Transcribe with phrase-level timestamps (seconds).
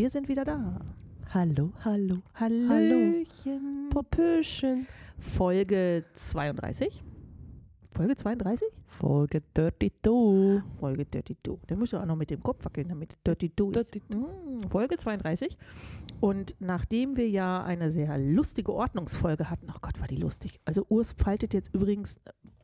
[0.00, 0.80] Wir sind wieder da.
[1.34, 3.90] Hallo, hallo, Hallöchen.
[3.90, 4.86] Popöchen.
[5.18, 7.04] Folge 32.
[7.92, 8.64] Folge 32?
[8.86, 10.62] Folge 32.
[10.78, 11.36] Folge 32.
[11.66, 13.58] Da musst du auch noch mit dem Kopf wackeln, damit 32 ist.
[13.58, 14.02] 32.
[14.08, 15.58] Mm, Folge 32.
[16.20, 20.60] Und nachdem wir ja eine sehr lustige Ordnungsfolge hatten, oh Gott, war die lustig.
[20.64, 22.18] Also Urs faltet jetzt übrigens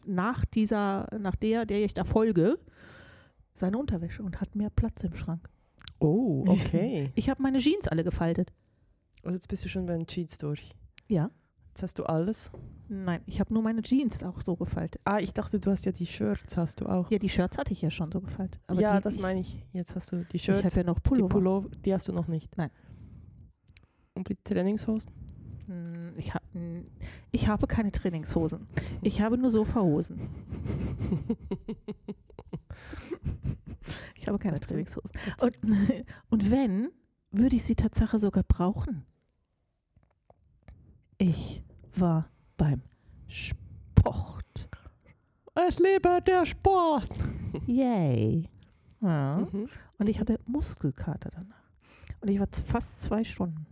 [0.07, 2.59] nach dieser, nach der, der ich da folge,
[3.53, 5.50] seine Unterwäsche und hat mehr Platz im Schrank.
[5.98, 7.11] Oh, okay.
[7.15, 8.53] Ich habe meine Jeans alle gefaltet.
[9.23, 10.75] Also jetzt bist du schon beim Cheats durch.
[11.09, 11.30] Ja.
[11.69, 12.51] Jetzt hast du alles.
[12.89, 15.01] Nein, ich habe nur meine Jeans auch so gefaltet.
[15.05, 17.11] Ah, ich dachte, du hast ja die Shirts, hast du auch.
[17.11, 18.61] Ja, die Shirts hatte ich ja schon so gefaltet.
[18.67, 19.62] Aber ja, die, das ich, meine ich.
[19.73, 21.29] Jetzt hast du die Ich Shirts, habe ja noch die Pullover.
[21.29, 22.56] Pullover, die hast du noch nicht.
[22.56, 22.70] Nein.
[24.15, 25.11] Und die Trainingshosen?
[25.67, 26.84] Hm, Ich, hab, hm,
[27.33, 28.67] ich habe keine Trainingshosen.
[29.03, 30.20] Ich habe nur Sofahosen.
[34.15, 34.61] Ich habe keine.
[34.61, 35.11] Trainingshosen.
[35.41, 35.56] Und,
[36.31, 36.91] und wenn,
[37.31, 39.06] würde ich sie Tatsache sogar brauchen.
[41.19, 41.62] Ich
[41.95, 42.83] war beim
[43.28, 44.45] Sport.
[45.55, 47.09] Es lebe der Sport!
[47.67, 48.48] Yay.
[49.01, 49.48] Ja.
[49.51, 49.69] Mhm.
[49.98, 51.62] Und ich hatte Muskelkater danach.
[52.21, 53.67] Und ich war fast zwei Stunden.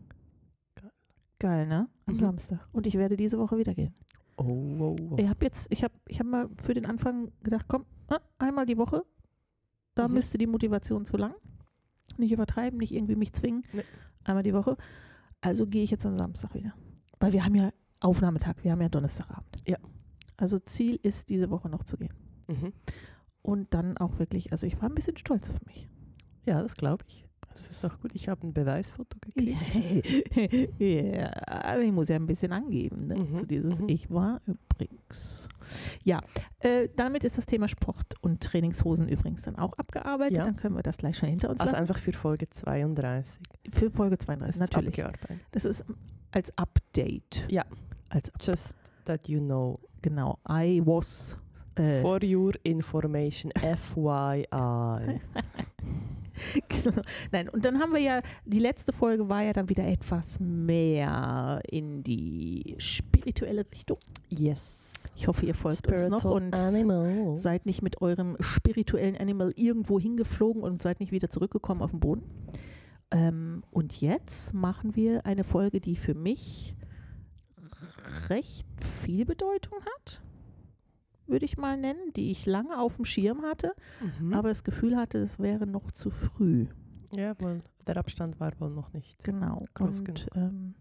[0.74, 0.90] Geil.
[1.38, 1.88] Geil, ne?
[2.06, 2.20] Am Mhm.
[2.20, 2.66] Samstag.
[2.72, 3.94] Und ich werde diese Woche wieder gehen.
[4.36, 5.16] Oh, oh, oh.
[5.18, 8.64] Ich habe jetzt, ich habe ich hab mal für den Anfang gedacht, komm, äh, einmal
[8.66, 9.04] die Woche.
[9.94, 10.14] Da Mhm.
[10.14, 11.34] müsste die Motivation zu lang.
[12.16, 13.62] Nicht übertreiben, nicht irgendwie mich zwingen.
[13.72, 13.82] Nee.
[14.24, 14.76] Einmal die Woche.
[15.40, 16.74] Also gehe ich jetzt am Samstag wieder.
[17.20, 19.62] Weil wir haben ja Aufnahmetag, wir haben ja Donnerstagabend.
[19.66, 19.78] Ja.
[20.36, 22.12] Also Ziel ist, diese Woche noch zu gehen.
[22.48, 22.72] Mhm.
[23.42, 25.88] Und dann auch wirklich, also ich war ein bisschen stolz auf mich.
[26.46, 27.23] Ja, das glaube ich.
[27.54, 28.10] Das ist doch gut.
[28.14, 29.56] Ich habe ein Beweisfoto gekriegt.
[30.80, 33.14] ja, aber ich muss ja ein bisschen angeben, ne?
[33.16, 33.88] Mhm, zu dieses mhm.
[33.88, 35.48] Ich war übrigens.
[36.02, 36.20] Ja,
[36.58, 40.36] äh, damit ist das Thema Sport und Trainingshosen übrigens dann auch abgearbeitet.
[40.38, 40.44] Ja.
[40.44, 41.80] Dann können wir das gleich schon hinter uns Also lassen.
[41.80, 43.40] einfach für Folge 32.
[43.72, 45.04] Für Folge 32, Das ist natürlich.
[45.52, 45.84] Das ist
[46.32, 47.46] als Update.
[47.48, 47.64] Ja.
[48.08, 49.78] Als, Up- Just that you know.
[50.02, 51.38] genau, I was.
[51.76, 54.46] Äh, For your information, FYI.
[56.84, 57.02] Genau.
[57.32, 61.60] Nein, und dann haben wir ja, die letzte Folge war ja dann wieder etwas mehr
[61.68, 63.98] in die spirituelle Richtung.
[64.28, 64.90] Yes.
[65.16, 67.36] Ich hoffe, ihr folgt uns noch und animal.
[67.36, 72.00] seid nicht mit eurem spirituellen Animal irgendwo hingeflogen und seid nicht wieder zurückgekommen auf den
[72.00, 72.22] Boden.
[73.10, 76.74] Ähm, und jetzt machen wir eine Folge, die für mich
[78.28, 80.22] recht viel Bedeutung hat,
[81.26, 83.74] würde ich mal nennen, die ich lange auf dem Schirm hatte,
[84.20, 84.32] Mhm.
[84.34, 86.66] aber das Gefühl hatte, es wäre noch zu früh.
[87.14, 87.62] ja, wohl.
[87.86, 89.22] Der Abstand war wohl noch nicht.
[89.24, 89.62] Genau.
[89.74, 90.74] Groß und ähm,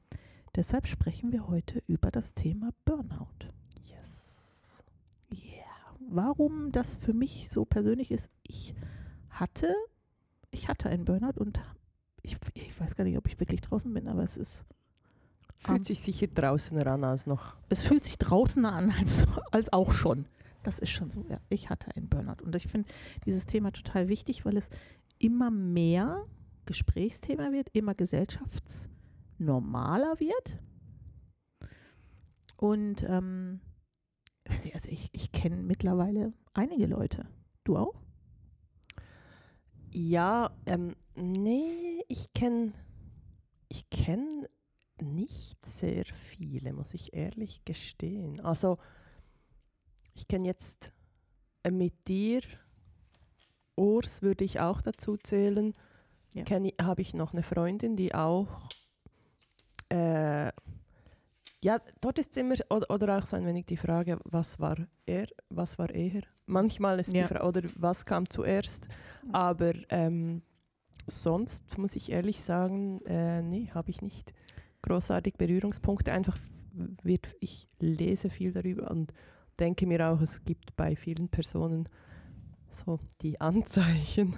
[0.56, 3.50] deshalb sprechen wir heute über das Thema Burnout.
[3.84, 4.38] Yes.
[5.32, 5.66] Yeah.
[6.10, 8.74] Warum das für mich so persönlich ist, ich
[9.30, 9.74] hatte,
[10.52, 11.60] ich hatte einen Burnout und
[12.22, 14.66] ich, ich weiß gar nicht, ob ich wirklich draußen bin, aber es ist,
[15.58, 17.56] Fühlt Um, sich sicher draußen ran als noch.
[17.70, 20.26] es fühlt sich draußen an als, als auch schon.
[20.64, 21.40] Das ist schon so, ja.
[21.50, 22.90] Ich hatte einen Burnout und ich finde
[23.26, 24.70] dieses Thema total wichtig, weil es
[25.20, 26.26] immer mehr
[26.66, 30.60] Gesprächsthema wird, immer gesellschaftsnormaler wird.
[32.58, 33.60] Und ähm,
[34.46, 37.28] also ich, ich kenne mittlerweile einige Leute.
[37.64, 38.02] Du auch?
[39.92, 42.74] Ja, ähm, nee, ich kenne
[43.70, 44.46] ich kenn
[45.04, 48.40] nicht sehr viele, muss ich ehrlich gestehen.
[48.42, 48.78] Also,
[50.16, 50.94] ich kenne jetzt
[51.64, 52.42] äh, mit dir,
[53.76, 55.74] Urs würde ich auch dazu zählen,
[56.36, 56.46] Ja.
[56.82, 58.48] Habe ich noch eine Freundin, die auch,
[59.90, 60.52] äh,
[61.62, 65.28] ja, dort ist immer, oder, oder auch so ein wenig die Frage, was war er,
[65.50, 66.24] was war er?
[66.46, 67.22] Manchmal ist Ja.
[67.22, 68.88] die Frage, oder was kam zuerst?
[69.32, 70.42] Aber ähm,
[71.08, 74.34] sonst muss ich ehrlich sagen, äh, nee, habe ich nicht
[74.84, 76.12] großartig Berührungspunkte.
[76.12, 76.38] Einfach
[77.04, 79.14] wird, ich lese viel darüber und
[79.60, 81.90] denke mir auch, es gibt bei vielen Personen
[82.70, 84.36] so die Anzeichen.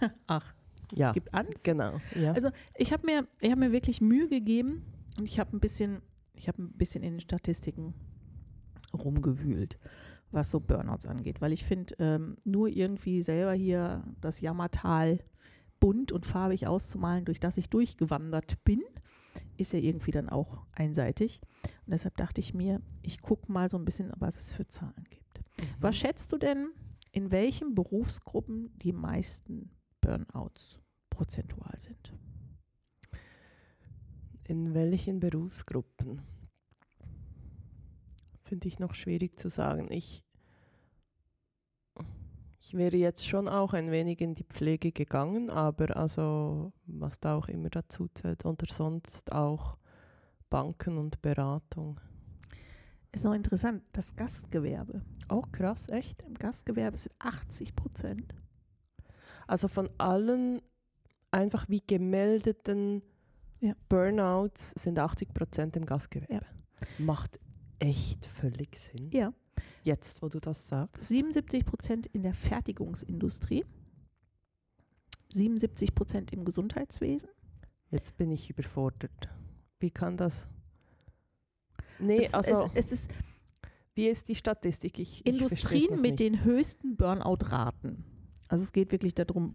[0.26, 0.54] Ach,
[0.94, 1.64] Ja, es gibt Angst.
[1.64, 1.98] genau.
[2.14, 2.32] Ja.
[2.32, 4.84] Also ich habe mir, ich hab mir wirklich Mühe gegeben
[5.18, 6.00] und ich habe ein bisschen,
[6.34, 7.94] ich habe ein bisschen in den Statistiken
[8.94, 9.78] rumgewühlt,
[10.30, 15.18] was so Burnouts angeht, weil ich finde, ähm, nur irgendwie selber hier das Jammertal
[15.80, 18.82] bunt und farbig auszumalen, durch das ich durchgewandert bin,
[19.56, 21.40] ist ja irgendwie dann auch einseitig.
[21.86, 25.04] Und deshalb dachte ich mir, ich gucke mal so ein bisschen, was es für Zahlen
[25.08, 25.42] gibt.
[25.80, 26.70] Was schätzt du denn,
[27.12, 29.70] in welchen Berufsgruppen die meisten
[30.00, 30.78] Burnouts
[31.10, 32.14] prozentual sind?
[34.44, 36.22] In welchen Berufsgruppen?
[38.42, 39.90] Finde ich noch schwierig zu sagen.
[39.90, 40.24] Ich,
[42.64, 47.34] Ich wäre jetzt schon auch ein wenig in die Pflege gegangen, aber also was da
[47.34, 49.76] auch immer dazu zählt, oder sonst auch
[50.48, 52.00] Banken und Beratung.
[53.10, 55.02] Ist noch interessant, das Gastgewerbe.
[55.26, 56.22] Auch krass, echt?
[56.22, 58.32] Im Gastgewerbe sind 80 Prozent.
[59.48, 60.62] Also von allen
[61.32, 63.02] einfach wie gemeldeten
[63.58, 63.74] Ja.
[63.88, 66.34] Burnouts sind 80 Prozent im Gastgewerbe.
[66.34, 66.86] Ja.
[66.98, 67.40] Macht
[67.80, 69.10] echt völlig Sinn.
[69.12, 69.32] Ja.
[69.82, 71.08] Jetzt, wo du das sagst.
[71.08, 73.64] 77 Prozent in der Fertigungsindustrie.
[75.34, 77.28] 77 Prozent im Gesundheitswesen.
[77.90, 79.28] Jetzt bin ich überfordert.
[79.80, 80.48] Wie kann das?
[81.98, 83.10] Nee, es, also es, es ist
[83.94, 84.98] wie ist die Statistik?
[84.98, 86.20] Ich, ich Industrien noch mit nicht.
[86.20, 88.04] den höchsten Burnout-Raten.
[88.48, 89.54] Also es geht wirklich darum,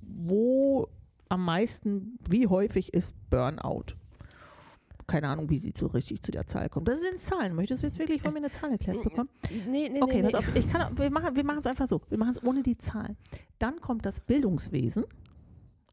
[0.00, 0.88] wo
[1.28, 3.96] am meisten, wie häufig ist Burnout?
[5.06, 6.88] Keine Ahnung, wie sie so richtig zu der Zahl kommt.
[6.88, 7.54] Das sind Zahlen.
[7.54, 9.28] Möchtest du jetzt wirklich von mir eine Zahl erklärt bekommen?
[9.68, 10.56] Nee, nee, Okay, nee, pass auf.
[10.56, 12.00] Ich kann, wir machen wir es einfach so.
[12.08, 13.16] Wir machen es ohne die Zahlen.
[13.58, 15.04] Dann kommt das Bildungswesen.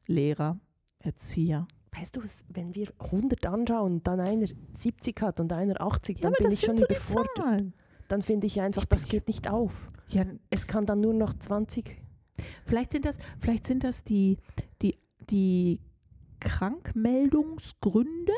[0.07, 0.59] Lehrer,
[0.99, 1.67] Erzieher.
[1.93, 6.23] Weißt du, wenn wir 100 anschauen und dann einer 70 hat und einer 80, Ja,
[6.23, 7.73] dann aber bin ich schon so überfordert.
[8.07, 9.87] Dann finde ich einfach, Ich das geht nicht auf.
[10.07, 12.01] Ja, Es kann dann nur noch 20.
[12.65, 14.37] Vielleicht sind das, vielleicht sind das die,
[14.81, 14.97] die,
[15.29, 15.79] die
[16.39, 18.33] Krankmeldungsgründe.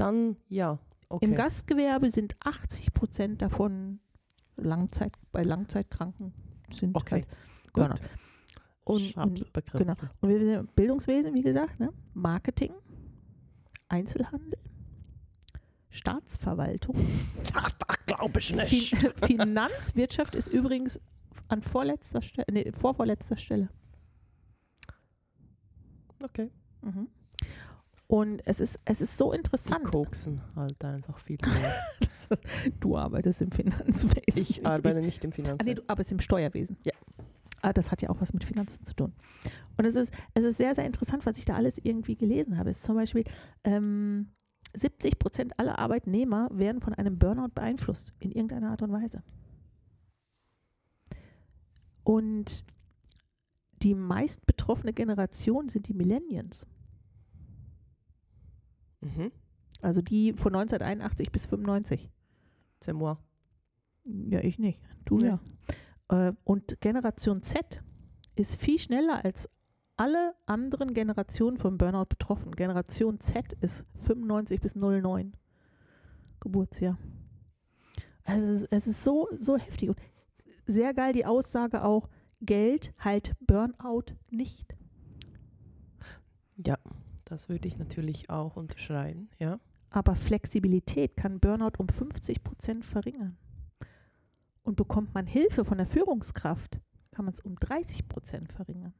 [0.00, 0.78] Dann ja.
[1.08, 1.24] Okay.
[1.24, 3.98] Im Gastgewerbe sind 80 Prozent davon
[4.56, 6.32] Langzeit, bei Langzeitkranken
[6.70, 7.24] sind Okay,
[7.74, 8.00] halt gut.
[8.84, 9.94] Und, genau.
[10.20, 11.92] und wir sind im Bildungswesen, wie gesagt, ne?
[12.14, 12.72] Marketing,
[13.88, 14.58] Einzelhandel,
[15.90, 16.96] Staatsverwaltung,
[17.54, 17.70] Ach,
[18.06, 21.00] glaube ich fin Finanzwirtschaft ist übrigens
[21.48, 23.68] an vorletzter Stelle, nee, vorvorletzter Stelle.
[26.22, 26.50] Okay.
[26.82, 27.08] Mhm.
[28.10, 29.84] Und es ist, es ist so Die interessant.
[29.84, 32.38] koksen halt einfach viel mehr.
[32.80, 34.14] Du arbeitest im Finanzwesen.
[34.34, 35.74] ich arbeite nicht im Ah, nee, Finanzwesen.
[35.76, 36.76] du arbeitest im Steuerwesen.
[36.84, 36.92] Ja.
[37.62, 39.12] Ah, das hat ja auch was mit Finanzen zu tun.
[39.76, 42.70] Und es ist, es ist sehr, sehr interessant, was ich da alles irgendwie gelesen habe.
[42.70, 43.22] Es ist zum Beispiel,
[43.64, 44.30] ähm,
[44.74, 49.22] 70 Prozent aller Arbeitnehmer werden von einem Burnout beeinflusst, in irgendeiner Art und Weise.
[52.02, 52.64] Und
[53.82, 56.66] die meist betroffene Generation sind die Millennials.
[59.00, 59.32] Mhm.
[59.82, 62.10] Also die von 1981 bis 95.
[62.82, 63.16] C'est moi.
[64.04, 64.80] Ja, ich nicht.
[65.04, 65.26] Du Nee.
[65.26, 65.40] ja.
[66.08, 67.82] Äh, und Generation Z
[68.36, 69.48] ist viel schneller als
[69.96, 72.52] alle anderen Generationen von Burnout betroffen.
[72.52, 75.34] Generation Z ist 95 bis 09
[76.40, 76.98] Geburtsjahr.
[78.24, 79.90] Also es ist, es ist so, so heftig.
[79.90, 79.98] Und
[80.66, 82.08] sehr geil die Aussage auch,
[82.40, 84.74] Geld heilt Burnout nicht.
[86.56, 86.78] Ja,
[87.30, 89.30] das würde ich natürlich auch unterschreiben.
[89.38, 89.60] Ja.
[89.90, 93.36] Aber Flexibilität kann Burnout um 50 Prozent verringern.
[94.62, 96.80] Und bekommt man Hilfe von der Führungskraft,
[97.12, 98.94] kann man es um 30 Prozent verringern.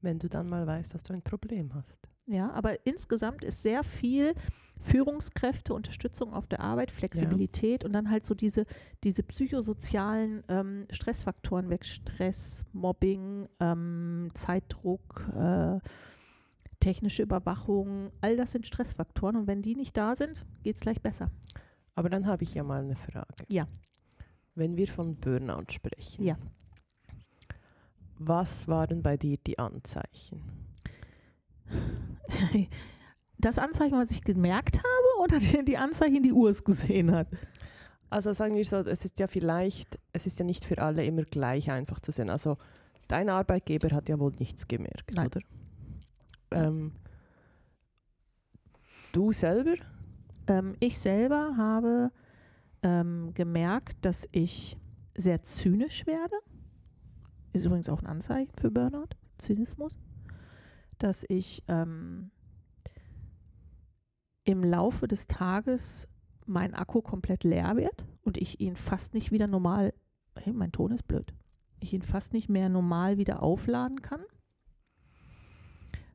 [0.00, 2.08] Wenn du dann mal weißt, dass du ein Problem hast.
[2.26, 4.34] Ja, aber insgesamt ist sehr viel
[4.80, 8.66] Führungskräfte, Unterstützung auf der Arbeit, Flexibilität und dann halt so diese,
[9.04, 11.84] diese psychosozialen ähm, Stressfaktoren weg.
[11.84, 15.78] Stress, Mobbing, ähm, Zeitdruck, äh,
[16.80, 21.00] technische Überwachung, all das sind Stressfaktoren und wenn die nicht da sind, geht es gleich
[21.00, 21.30] besser.
[21.94, 23.44] Aber dann habe ich ja mal eine Frage.
[23.48, 23.68] Ja.
[24.54, 26.36] Wenn wir von Burnout sprechen, Ja.
[28.18, 30.42] was waren bei dir die Anzeichen?
[33.42, 37.26] Das Anzeichen, was ich gemerkt habe oder die, die Anzeichen, die Urs gesehen hat?
[38.10, 41.22] Also sagen wir so, es ist ja vielleicht, es ist ja nicht für alle immer
[41.22, 42.28] gleich einfach zu sehen.
[42.28, 42.58] Also
[43.08, 45.28] dein Arbeitgeber hat ja wohl nichts gemerkt, Nein.
[45.28, 45.40] oder?
[46.50, 46.92] Ähm,
[49.12, 49.74] du selber?
[50.46, 52.10] Ähm, ich selber habe
[52.82, 54.76] ähm, gemerkt, dass ich
[55.14, 56.34] sehr zynisch werde.
[57.52, 59.98] Ist übrigens auch ein Anzeichen für Burnout, Zynismus.
[60.98, 62.30] Dass ich ähm,
[64.44, 66.06] im Laufe des Tages
[66.46, 69.94] mein Akku komplett leer wird und ich ihn fast nicht wieder normal,
[70.36, 71.32] hey, mein Ton ist blöd,
[71.78, 74.20] ich ihn fast nicht mehr normal wieder aufladen kann.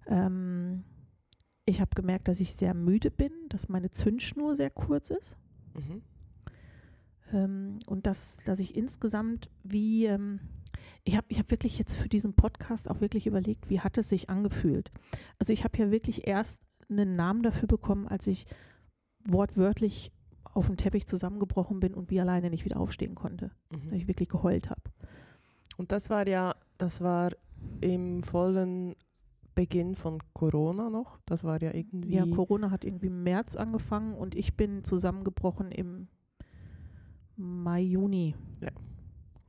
[0.07, 0.83] Ähm,
[1.65, 5.37] ich habe gemerkt, dass ich sehr müde bin, dass meine Zündschnur sehr kurz ist
[5.73, 6.01] Mhm.
[7.33, 10.39] ähm, und dass, dass ich insgesamt wie, ähm,
[11.03, 14.09] ich habe ich hab wirklich jetzt für diesen Podcast auch wirklich überlegt, wie hat es
[14.09, 14.91] sich angefühlt.
[15.39, 18.45] Also ich habe ja wirklich erst einen Namen dafür bekommen, als ich
[19.27, 20.11] wortwörtlich
[20.43, 23.89] auf dem Teppich zusammengebrochen bin und wie alleine nicht wieder aufstehen konnte, Mhm.
[23.91, 24.81] weil ich wirklich geheult habe.
[25.77, 27.31] Und das war ja, das war
[27.81, 28.95] im vollen
[29.55, 31.19] Beginn von Corona noch.
[31.25, 32.13] Das war ja irgendwie.
[32.13, 36.07] Ja, Corona hat irgendwie im März angefangen und ich bin zusammengebrochen im
[37.37, 38.35] Mai, Juni.
[38.61, 38.69] Ja.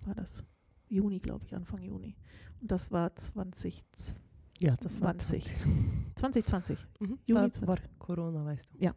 [0.04, 0.42] War das.
[0.88, 2.16] Juni, glaube ich, Anfang Juni.
[2.60, 4.16] Und das war 2020.
[4.58, 6.86] Ja, das war 2020.
[7.00, 7.18] Mhm.
[7.26, 8.78] Juni da war Corona, weißt du.
[8.78, 8.94] Ja.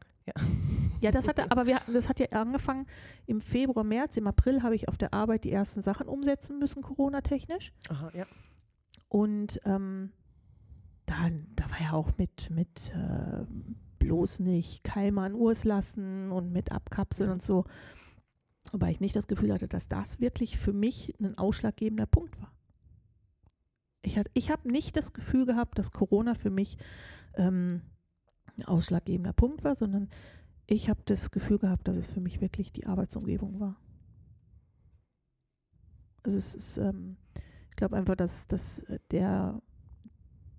[1.02, 2.86] Ja, das hatte, aber wir, das hat ja angefangen
[3.26, 4.18] im Februar, März.
[4.18, 7.72] Im April habe ich auf der Arbeit die ersten Sachen umsetzen müssen, Corona-technisch.
[7.90, 8.26] Aha, ja.
[9.08, 10.12] Und ähm,
[11.10, 13.46] dann, da war ja auch mit, mit äh,
[13.98, 17.66] bloß nicht Keime an Urs lassen und mit Abkapseln und so.
[18.72, 22.52] Wobei ich nicht das Gefühl hatte, dass das wirklich für mich ein ausschlaggebender Punkt war.
[24.04, 26.78] Ich, ich habe nicht das Gefühl gehabt, dass Corona für mich
[27.34, 27.82] ähm,
[28.58, 30.10] ein ausschlaggebender Punkt war, sondern
[30.68, 33.76] ich habe das Gefühl gehabt, dass es für mich wirklich die Arbeitsumgebung war.
[36.22, 37.18] Also es ist, ähm,
[37.70, 39.60] ich glaube einfach, dass, dass der,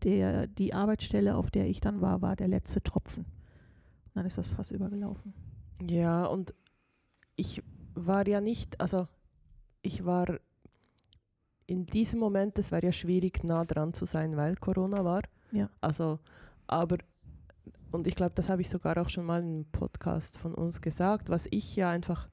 [0.04, 3.24] der, die Arbeitsstelle, auf der ich dann war, war der letzte Tropfen.
[3.24, 5.34] Und dann ist das fast übergelaufen.
[5.88, 6.54] Ja, und
[7.36, 7.62] ich
[7.94, 9.08] war ja nicht, also
[9.82, 10.38] ich war
[11.66, 15.22] in diesem Moment, es war ja schwierig, nah dran zu sein, weil Corona war.
[15.52, 15.70] Ja.
[15.80, 16.18] Also,
[16.66, 16.98] aber,
[17.92, 21.28] und ich glaube, das habe ich sogar auch schon mal im Podcast von uns gesagt,
[21.28, 22.28] was ich ja einfach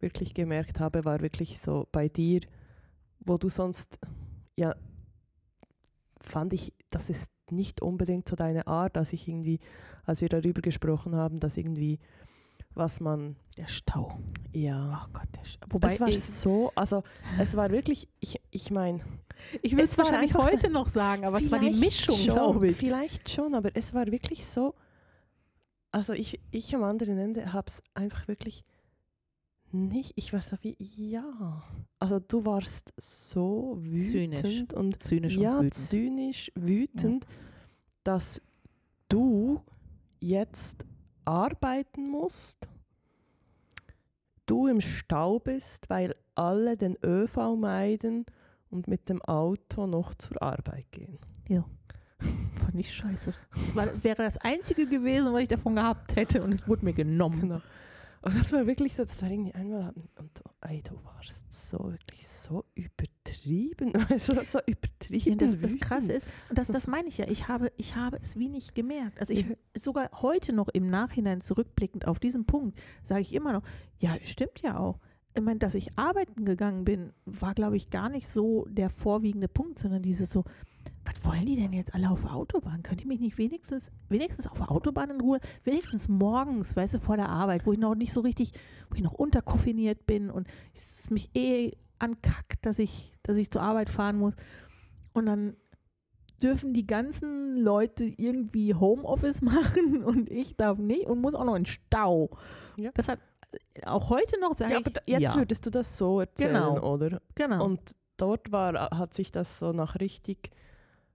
[0.00, 2.40] wirklich gemerkt habe, war wirklich so bei dir,
[3.20, 3.98] wo du sonst,
[4.56, 4.74] ja,
[6.20, 9.60] fand ich, das ist nicht unbedingt so deine Art, dass ich irgendwie,
[10.04, 11.98] als wir darüber gesprochen haben, dass irgendwie,
[12.74, 14.18] was man, Der Stau.
[14.52, 15.66] ja, Oh Gott, der Stau.
[15.70, 17.02] Wobei es war so, also
[17.38, 19.00] es war wirklich, ich, ich meine,
[19.62, 22.76] ich will es wahrscheinlich heute noch sagen, aber es war die Mischung, glaube ich.
[22.76, 24.74] Vielleicht schon, aber es war wirklich so,
[25.90, 28.64] also ich, ich am anderen Ende habe es einfach wirklich
[29.74, 31.62] nicht, ich war so wie, ja,
[31.98, 34.74] also du warst so wütend Zynisch.
[34.74, 35.74] und Zynisch ja, und wütend.
[35.74, 37.26] zynisch, wütend,
[38.04, 38.40] dass
[39.08, 39.60] du
[40.20, 40.86] jetzt
[41.24, 42.68] arbeiten musst,
[44.46, 48.26] du im Stau bist, weil alle den ÖV meiden
[48.70, 51.18] und mit dem Auto noch zur Arbeit gehen.
[52.18, 53.34] Fand ich scheiße.
[53.54, 56.92] Das war, wäre das Einzige gewesen, was ich davon gehabt hätte und es wurde mir
[56.92, 57.40] genommen.
[57.40, 57.60] Genau.
[58.24, 61.78] Und das war wirklich so, das war irgendwie einmal, und du, ey, du warst so,
[61.92, 65.80] wirklich so übertrieben, also so Ja, übertrieben das, das wütend.
[65.82, 68.74] Krasse ist, und das, das meine ich ja, ich habe, ich habe es wie nicht
[68.74, 69.20] gemerkt.
[69.20, 69.44] Also ich
[69.78, 73.62] sogar heute noch im Nachhinein zurückblickend auf diesen Punkt, sage ich immer noch,
[73.98, 75.00] ja, stimmt ja auch.
[75.34, 79.48] Ich meine, dass ich arbeiten gegangen bin, war, glaube ich, gar nicht so der vorwiegende
[79.48, 80.44] Punkt, sondern dieses so,
[81.04, 82.82] was wollen die denn jetzt alle auf der Autobahn?
[82.82, 86.98] Könnt ihr mich nicht wenigstens, wenigstens auf der Autobahn in Ruhe, wenigstens morgens, weißt du,
[86.98, 88.52] vor der Arbeit, wo ich noch nicht so richtig,
[88.88, 93.62] wo ich noch unterkoffiniert bin und es mich eh ankackt, dass ich, dass ich zur
[93.62, 94.34] Arbeit fahren muss.
[95.12, 95.56] Und dann
[96.42, 101.56] dürfen die ganzen Leute irgendwie Homeoffice machen und ich darf nicht und muss auch noch
[101.56, 102.30] in Stau.
[102.76, 102.90] Ja.
[102.94, 103.20] Das hat
[103.84, 106.92] auch heute noch sage Ja, aber jetzt ja, würdest du das so erzählen, Genau.
[106.94, 107.20] oder?
[107.34, 107.64] genau.
[107.64, 110.50] Und dort war, hat sich das so nach richtig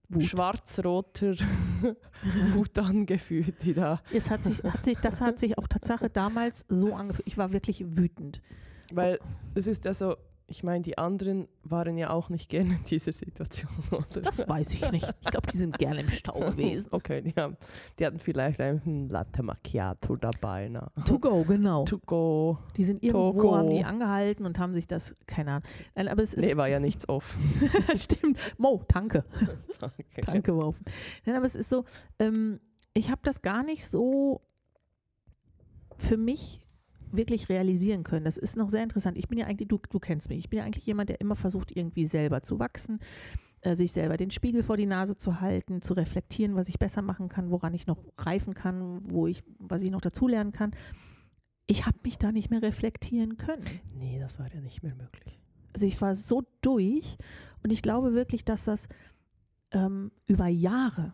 [0.09, 0.23] Wut.
[0.23, 1.35] schwarz-roter
[2.53, 4.01] Wut angefühlt, die da.
[4.11, 7.27] es hat sich, hat sich, das hat sich auch Tatsache damals so angefühlt.
[7.27, 8.41] Ich war wirklich wütend.
[8.91, 9.19] Weil
[9.55, 10.15] es ist also,
[10.49, 14.21] ich meine, die anderen waren ja auch nicht gerne in dieser Situation, oder?
[14.21, 15.07] Das weiß ich nicht.
[15.21, 16.89] Ich glaube, die sind gerne im Stau gewesen.
[16.91, 17.55] Okay, die, haben,
[17.97, 20.67] die hatten vielleicht einen Latte Macchiato dabei.
[20.69, 20.91] Na.
[21.05, 21.85] To go, genau.
[21.85, 22.57] To go.
[22.75, 23.55] Die sind irgendwo, Togo.
[23.57, 25.63] haben die angehalten und haben sich das, keine Ahnung.
[25.95, 27.39] Nein, aber es ist, Nee, war ja nichts offen.
[27.95, 28.37] stimmt.
[28.57, 29.23] Mo, danke.
[29.79, 30.05] Danke.
[30.25, 30.83] Danke, Waufen.
[31.25, 31.85] Nein, aber es ist so,
[32.17, 32.59] ähm,
[32.93, 34.41] ich habe das gar nicht so
[35.97, 36.61] für mich
[37.11, 38.25] wirklich realisieren können.
[38.25, 39.17] Das ist noch sehr interessant.
[39.17, 41.35] Ich bin ja eigentlich, du, du kennst mich, ich bin ja eigentlich jemand, der immer
[41.35, 42.99] versucht, irgendwie selber zu wachsen,
[43.61, 47.01] äh, sich selber den Spiegel vor die Nase zu halten, zu reflektieren, was ich besser
[47.01, 50.71] machen kann, woran ich noch reifen kann, wo ich, was ich noch dazulernen kann.
[51.67, 53.65] Ich habe mich da nicht mehr reflektieren können.
[53.95, 55.39] Nee, das war ja nicht mehr möglich.
[55.73, 57.17] Also ich war so durch
[57.63, 58.87] und ich glaube wirklich, dass das
[59.71, 61.13] ähm, über Jahre,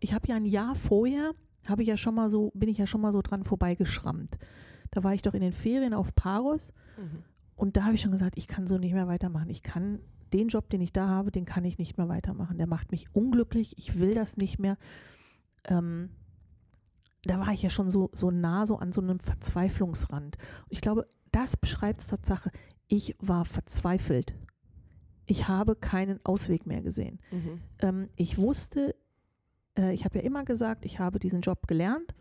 [0.00, 1.32] ich habe ja ein Jahr vorher,
[1.66, 4.38] habe ich ja schon mal so, bin ich ja schon mal so dran vorbeigeschrammt.
[4.96, 6.72] Da war ich doch in den Ferien auf Paros
[7.56, 9.50] und da habe ich schon gesagt, ich kann so nicht mehr weitermachen.
[9.50, 10.00] Ich kann
[10.32, 12.58] den Job, den ich da habe, den kann ich nicht mehr weitermachen.
[12.58, 13.76] Der macht mich unglücklich.
[13.78, 14.76] Ich will das nicht mehr.
[15.64, 16.10] Ähm,
[17.24, 20.36] da war ich ja schon so, so nah so an so einem Verzweiflungsrand.
[20.36, 22.50] Und ich glaube, das beschreibt es Tatsache.
[22.88, 24.34] Ich war verzweifelt.
[25.26, 27.18] Ich habe keinen Ausweg mehr gesehen.
[27.30, 27.60] Mhm.
[27.80, 28.94] Ähm, ich wusste,
[29.76, 32.14] äh, ich habe ja immer gesagt, ich habe diesen Job gelernt.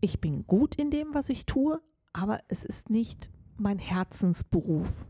[0.00, 1.80] Ich bin gut in dem, was ich tue,
[2.14, 5.06] aber es ist nicht mein Herzensberuf.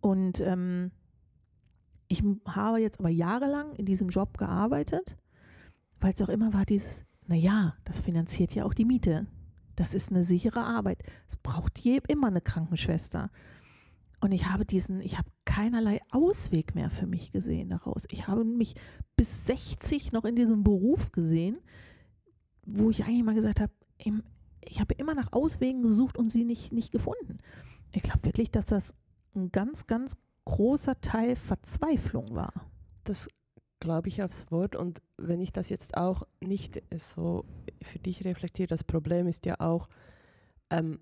[0.00, 0.90] Und ähm,
[2.08, 5.16] ich habe jetzt aber jahrelang in diesem Job gearbeitet,
[6.00, 9.26] weil es auch immer war dieses, naja, das finanziert ja auch die Miete.
[9.76, 11.02] Das ist eine sichere Arbeit.
[11.28, 13.30] Es braucht je, immer eine Krankenschwester.
[14.20, 18.04] Und ich habe diesen, ich habe keinerlei Ausweg mehr für mich gesehen daraus.
[18.10, 18.74] Ich habe mich
[19.16, 21.58] bis 60 noch in diesem Beruf gesehen,
[22.66, 23.72] wo ich eigentlich mal gesagt habe,
[24.64, 27.38] ich habe immer nach Auswegen gesucht und sie nicht, nicht gefunden.
[27.92, 28.94] Ich glaube wirklich, dass das
[29.34, 32.52] ein ganz, ganz großer Teil Verzweiflung war.
[33.04, 33.28] Das
[33.80, 34.76] glaube ich aufs Wort.
[34.76, 37.44] Und wenn ich das jetzt auch nicht so
[37.82, 39.88] für dich reflektiere, das Problem ist ja auch,
[40.70, 41.00] ähm,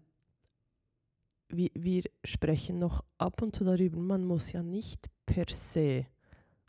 [1.48, 6.06] wir, wir sprechen noch ab und zu darüber, man muss ja nicht per se,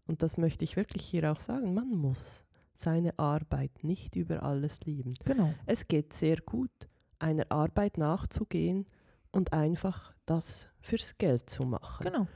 [0.10, 2.44] und das möchte ich wirklich hier auch sagen, man muss
[2.80, 5.14] seine Arbeit nicht über alles lieben.
[5.26, 5.54] Genau.
[5.66, 6.72] Es geht sehr gut,
[7.20, 8.88] einer Arbeit nachzugehen
[9.32, 12.04] und einfach das fürs Geld zu machen.
[12.04, 12.28] Genau.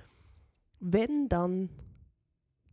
[0.80, 1.70] Wenn dann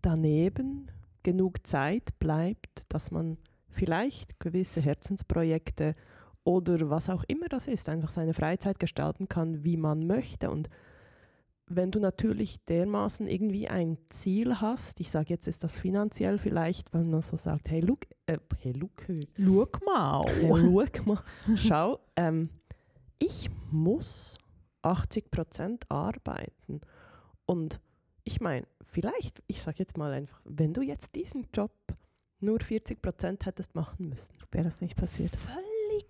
[0.02, 0.90] daneben
[1.22, 5.94] genug Zeit bleibt, dass man vielleicht gewisse Herzensprojekte
[6.42, 10.50] oder was auch immer das ist, einfach seine Freizeit gestalten kann, wie man möchte.
[10.50, 10.68] Und
[11.70, 16.92] wenn du natürlich dermaßen irgendwie ein Ziel hast, ich sage jetzt, ist das finanziell vielleicht,
[16.92, 21.22] wenn man so sagt, hey, look, äh, hey, look, look mal, hey, look mal,
[21.56, 22.50] schau, ähm,
[23.20, 24.36] ich muss
[24.82, 26.80] 80 Prozent arbeiten.
[27.46, 27.80] Und
[28.24, 31.72] ich meine, vielleicht, ich sage jetzt mal einfach, wenn du jetzt diesen Job
[32.40, 35.30] nur 40 Prozent hättest machen müssen, wäre das nicht passiert.
[35.36, 36.06] Völlig,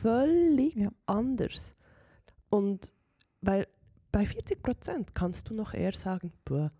[0.00, 0.88] völlig ja.
[1.04, 1.74] anders.
[2.48, 2.92] Und
[3.42, 3.66] weil
[4.16, 6.72] bei 40 Prozent kannst du noch eher sagen, boah.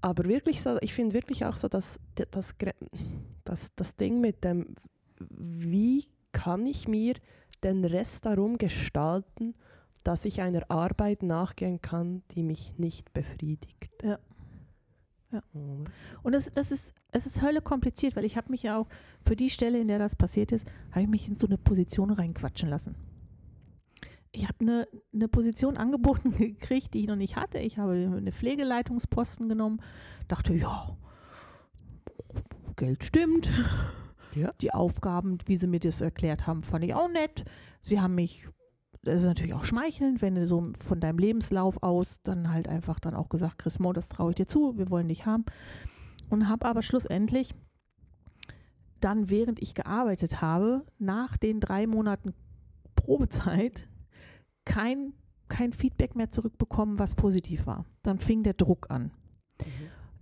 [0.00, 2.56] Aber wirklich so, ich finde wirklich auch so, dass das,
[3.44, 4.74] das, das Ding mit dem,
[5.20, 7.14] wie kann ich mir
[7.62, 9.54] den Rest darum gestalten,
[10.02, 14.02] dass ich einer Arbeit nachgehen kann, die mich nicht befriedigt.
[14.02, 14.18] Ja.
[15.30, 15.40] ja.
[16.24, 18.88] Und das, das ist, es ist Hölle kompliziert, weil ich habe mich ja auch
[19.24, 22.10] für die Stelle, in der das passiert ist, habe ich mich in so eine Position
[22.10, 23.13] reinquatschen lassen.
[24.34, 27.58] Ich habe eine, eine Position angeboten gekriegt, die ich noch nicht hatte.
[27.58, 29.80] Ich habe eine Pflegeleitungsposten genommen,
[30.28, 30.96] dachte, ja,
[32.76, 33.50] Geld stimmt.
[34.34, 34.50] Ja.
[34.60, 37.44] Die Aufgaben, wie sie mir das erklärt haben, fand ich auch nett.
[37.80, 38.48] Sie haben mich
[39.04, 42.98] das ist natürlich auch schmeichelnd, wenn du so von deinem Lebenslauf aus dann halt einfach
[42.98, 45.44] dann auch gesagt, Chris Mo, das traue ich dir zu, wir wollen dich haben.
[46.30, 47.54] Und habe aber schlussendlich
[49.00, 52.32] dann, während ich gearbeitet habe, nach den drei Monaten
[52.96, 53.86] Probezeit,
[54.64, 55.12] kein,
[55.48, 57.84] kein Feedback mehr zurückbekommen, was positiv war.
[58.02, 59.12] Dann fing der Druck an.
[59.60, 59.66] Mhm.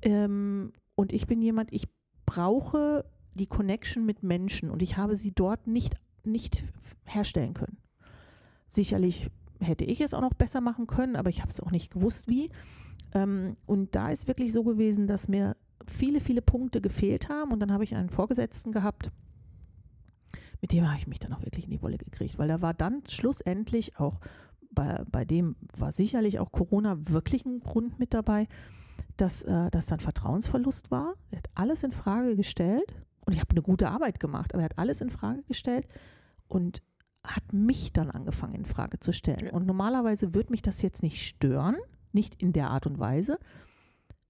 [0.02, 1.88] Ähm, und ich bin jemand, ich
[2.26, 6.64] brauche die Connection mit Menschen und ich habe sie dort nicht, nicht
[7.04, 7.78] herstellen können.
[8.68, 11.92] Sicherlich hätte ich es auch noch besser machen können, aber ich habe es auch nicht
[11.92, 12.50] gewusst, wie.
[13.14, 17.52] Ähm, und da ist wirklich so gewesen, dass mir viele, viele Punkte gefehlt haben.
[17.52, 19.10] Und dann habe ich einen Vorgesetzten gehabt,
[20.62, 22.72] mit dem habe ich mich dann auch wirklich in die Wolle gekriegt, weil da war
[22.72, 24.20] dann schlussendlich auch,
[24.70, 28.48] bei, bei dem war sicherlich auch Corona wirklich ein Grund mit dabei,
[29.16, 31.14] dass äh, das dann Vertrauensverlust war.
[31.30, 32.94] Er hat alles in Frage gestellt
[33.26, 35.86] und ich habe eine gute Arbeit gemacht, aber er hat alles in Frage gestellt
[36.46, 36.80] und
[37.24, 39.50] hat mich dann angefangen in Frage zu stellen.
[39.50, 41.76] Und normalerweise würde mich das jetzt nicht stören,
[42.12, 43.38] nicht in der Art und Weise.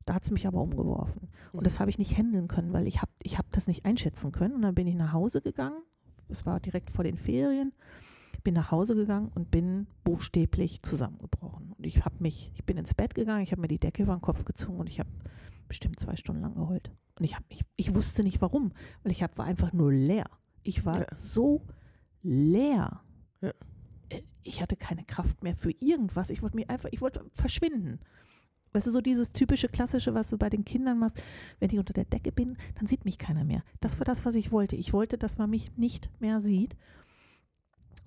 [0.04, 1.28] Da hat es mich aber umgeworfen.
[1.52, 1.64] Und mhm.
[1.64, 4.54] das habe ich nicht handeln können, weil ich habe ich hab das nicht einschätzen können.
[4.54, 5.80] Und dann bin ich nach Hause gegangen.
[6.32, 7.72] Es war direkt vor den Ferien.
[8.42, 11.72] Bin nach Hause gegangen und bin buchstäblich zusammengebrochen.
[11.72, 14.16] Und ich habe mich, ich bin ins Bett gegangen, ich habe mir die Decke über
[14.16, 15.10] den Kopf gezogen und ich habe
[15.68, 16.90] bestimmt zwei Stunden lang geheult.
[17.18, 18.72] Und ich, hab, ich, ich wusste nicht warum,
[19.04, 20.26] weil ich hab, war einfach nur leer.
[20.64, 21.06] Ich war ja.
[21.14, 21.66] so
[22.22, 23.02] leer.
[23.40, 23.52] Ja.
[24.08, 26.30] Äh, ich hatte keine Kraft mehr für irgendwas.
[26.30, 28.00] Ich wollte mir einfach, ich wollte verschwinden.
[28.72, 31.22] Weißt du, so dieses typische Klassische, was du bei den Kindern machst,
[31.60, 33.62] wenn ich unter der Decke bin, dann sieht mich keiner mehr.
[33.80, 34.76] Das war das, was ich wollte.
[34.76, 36.76] Ich wollte, dass man mich nicht mehr sieht.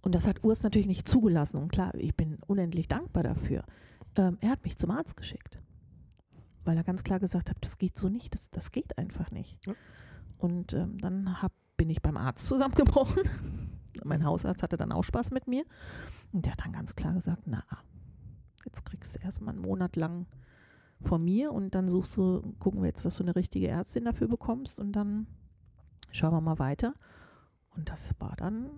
[0.01, 1.57] Und das hat Urs natürlich nicht zugelassen.
[1.57, 3.63] Und klar, ich bin unendlich dankbar dafür.
[4.15, 5.59] Ähm, er hat mich zum Arzt geschickt,
[6.63, 9.65] weil er ganz klar gesagt hat, das geht so nicht, das, das geht einfach nicht.
[9.65, 9.73] Ja.
[10.37, 13.23] Und ähm, dann hab, bin ich beim Arzt zusammengebrochen
[14.03, 15.65] mein Hausarzt hatte dann auch Spaß mit mir.
[16.31, 17.63] Und der hat dann ganz klar gesagt, na,
[18.65, 20.25] jetzt kriegst du erstmal einen Monat lang
[21.05, 24.27] von mir und dann suchst du, gucken wir jetzt, dass du eine richtige Ärztin dafür
[24.27, 25.27] bekommst und dann
[26.11, 26.93] schauen wir mal weiter.
[27.75, 28.69] Und das war dann,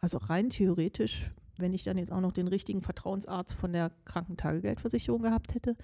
[0.00, 5.22] also rein theoretisch, wenn ich dann jetzt auch noch den richtigen Vertrauensarzt von der Krankentagegeldversicherung
[5.22, 5.76] gehabt hätte,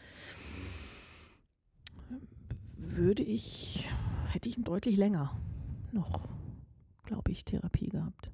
[2.76, 3.88] würde ich,
[4.28, 5.36] hätte ich deutlich länger
[5.92, 6.28] noch
[7.10, 8.30] glaube ich, Therapie gehabt.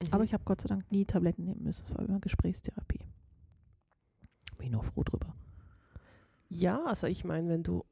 [0.00, 0.08] Mhm.
[0.12, 1.84] Aber ich habe Gott sei Dank nie Tabletten nehmen müssen.
[1.84, 3.00] Es war immer Gesprächstherapie.
[4.58, 5.34] Bin ich noch froh drüber.
[6.54, 7.84] Ja, also ich meine, wenn du,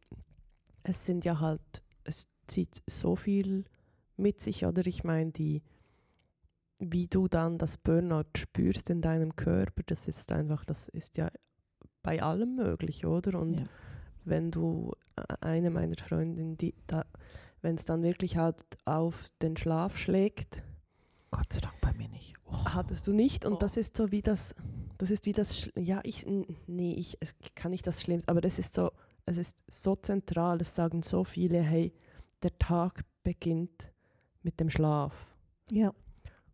[0.82, 1.60] es sind ja halt,
[2.04, 3.64] es zieht so viel
[4.16, 5.62] mit sich, oder ich meine, die,
[6.78, 11.30] wie du dann das Burnout spürst in deinem Körper, das ist einfach, das ist ja
[12.02, 13.38] bei allem möglich, oder?
[13.40, 13.66] Und Ja.
[14.24, 17.04] wenn du äh, eine meiner Freundinnen, die da,
[17.62, 20.62] wenn es dann wirklich halt auf den Schlaf schlägt,
[21.30, 22.34] Gott sei Dank bei mir nicht.
[22.46, 22.64] Oh.
[22.64, 23.58] hattest du nicht und Oh.
[23.58, 24.54] das ist so wie das
[25.00, 26.26] das ist wie das ja ich
[26.66, 27.16] nee ich
[27.54, 28.90] kann nicht das Schlimmste aber das ist so
[29.26, 31.92] es ist so zentral es sagen so viele hey
[32.42, 33.92] der Tag beginnt
[34.42, 35.14] mit dem Schlaf
[35.70, 35.92] Ja.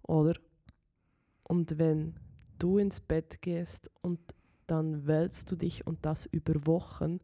[0.03, 0.35] oder
[1.49, 2.19] und wenn
[2.59, 4.19] du ins Bett gehst und
[4.67, 7.19] dann wälzt du dich und das über Wochen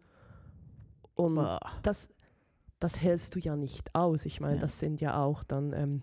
[1.15, 1.37] und
[1.83, 2.09] das,
[2.79, 4.25] das hältst du ja nicht aus.
[4.27, 4.61] Ich meine, Ja.
[4.61, 6.03] das sind ja auch dann, ähm,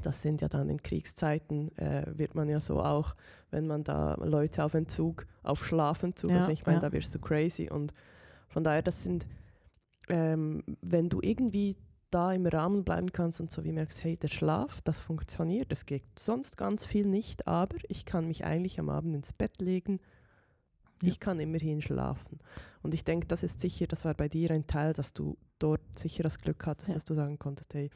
[0.00, 3.14] das sind ja dann in Kriegszeiten, äh, wird man ja so auch,
[3.50, 6.88] wenn man da Leute auf Entzug, auf Schlafentzug, Ja, also ich meine, ja.
[6.88, 7.68] da wirst du crazy.
[7.70, 7.92] Und
[8.48, 9.26] von daher, das sind,
[10.08, 11.76] ähm, wenn du irgendwie
[12.10, 15.86] da im Rahmen bleiben kannst und so wie merkst, hey, der Schlaf, das funktioniert, es
[15.86, 20.00] geht sonst ganz viel nicht, aber ich kann mich eigentlich am Abend ins Bett legen,
[21.02, 21.08] Ja.
[21.08, 22.40] ich kann immerhin schlafen.
[22.82, 25.80] Und ich denke, das ist sicher, das war bei dir ein Teil, dass du dort
[25.96, 26.94] sicher das Glück hattest, Ja.
[26.94, 27.90] dass du sagen konntest, hey,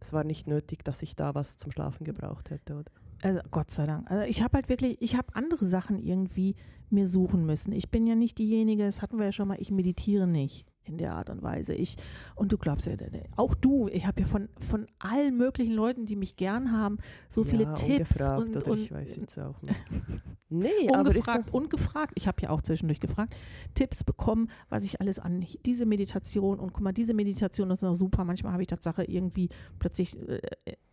[0.00, 2.90] es war nicht nötig, dass ich da was zum Schlafen gebraucht hätte, oder?
[3.22, 4.10] Also Gott sei Dank.
[4.10, 6.54] Also ich habe halt wirklich, ich habe andere Sachen irgendwie
[6.90, 7.72] mir suchen müssen.
[7.72, 10.98] Ich bin ja nicht diejenige, das hatten wir ja schon mal, ich meditiere nicht in
[10.98, 11.74] der Art und Weise.
[11.74, 11.96] Ich,
[12.34, 12.94] und du glaubst ja,
[13.36, 16.98] auch du, ich habe ja von, von allen möglichen Leuten, die mich gern haben,
[17.28, 19.76] so viele ja, Tipps ungefragt, und, oder und ich weiß jetzt auch nicht.
[20.48, 22.12] nee, ungefragt und gefragt.
[22.14, 23.34] Ich habe ja auch zwischendurch gefragt,
[23.74, 27.94] Tipps bekommen, was ich alles an diese Meditation und guck mal, diese Meditation ist noch
[27.94, 28.24] super.
[28.24, 29.48] Manchmal habe ich Tatsache irgendwie
[29.78, 30.40] plötzlich äh,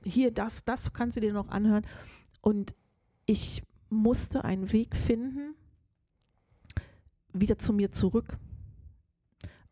[0.03, 1.85] hier das, das kannst du dir noch anhören.
[2.41, 2.75] Und
[3.25, 5.55] ich musste einen Weg finden,
[7.33, 8.37] wieder zu mir zurück.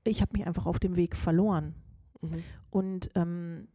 [0.03, 1.75] Ich habe mich einfach auf dem Weg verloren.
[2.21, 2.43] mhm.
[2.69, 3.67] Und ähm,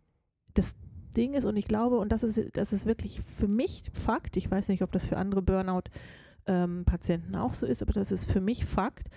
[0.54, 0.76] das
[1.16, 4.50] Ding ist, und ich glaube, und das ist, das ist wirklich für mich Fakt, ich
[4.50, 8.64] weiß nicht, ob das für andere Burnout-Patienten auch so ist, aber das ist für mich
[8.64, 9.08] Fakt,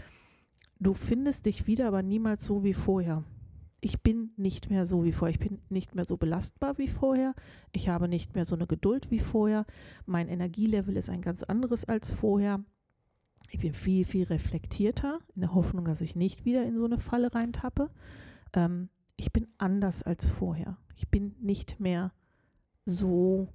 [0.79, 3.23] du findest dich wieder, aber niemals so wie vorher.
[3.81, 5.33] Ich bin nicht mehr so wie vorher.
[5.33, 7.33] Ich bin nicht mehr so belastbar wie vorher.
[7.71, 9.65] Ich habe nicht mehr so eine Geduld wie vorher.
[10.05, 12.63] Mein Energielevel ist ein ganz anderes als vorher.
[13.51, 16.99] Ich bin viel, viel reflektierter, in der Hoffnung, dass ich nicht wieder in so eine
[16.99, 17.91] Falle reintappe.
[18.53, 20.77] Ähm, ich bin anders als vorher.
[20.95, 22.13] Ich bin nicht mehr
[22.85, 23.49] so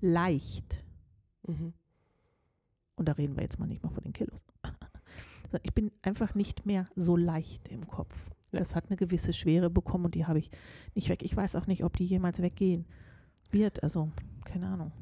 [0.00, 0.82] leicht.
[1.46, 1.74] Mhm.
[2.96, 4.40] Und da reden wir jetzt mal nicht mal von den Kilos.
[5.64, 8.30] Ich bin einfach nicht mehr so leicht im Kopf.
[8.52, 10.48] Das hat eine gewisse Schwere bekommen und die habe ich
[10.94, 11.24] nicht weg.
[11.24, 12.86] Ich weiß auch nicht, ob die jemals weggehen
[13.50, 13.82] wird.
[13.82, 14.12] Also,
[14.44, 14.92] keine Ahnung.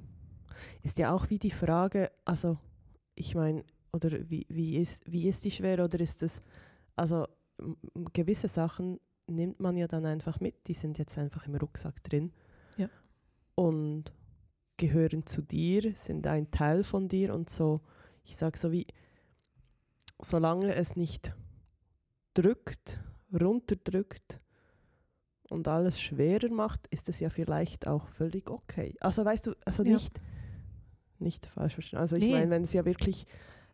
[0.83, 2.57] Ist ja auch wie die Frage, also
[3.14, 6.42] ich meine, oder wie, wie, ist, wie ist die Schwere oder ist es,
[6.96, 7.27] also
[8.12, 12.33] gewisse Sachen nimmt man ja dann einfach mit, die sind jetzt einfach im Rucksack drin
[12.77, 12.88] Ja.
[13.55, 14.12] und
[14.77, 17.81] gehören zu dir, sind ein Teil von dir und so,
[18.24, 18.87] ich sage so wie,
[20.20, 21.35] solange es nicht
[22.35, 23.01] drückt,
[23.38, 24.40] runterdrückt
[25.48, 28.94] und alles schwerer macht, ist es ja vielleicht auch völlig okay.
[29.01, 29.92] Also weißt du, also Ja.
[29.92, 30.20] nicht,
[31.18, 31.98] nicht falsch verstehen.
[31.98, 32.33] Also ich Nee.
[32.33, 33.27] meine, wenn es ja wirklich,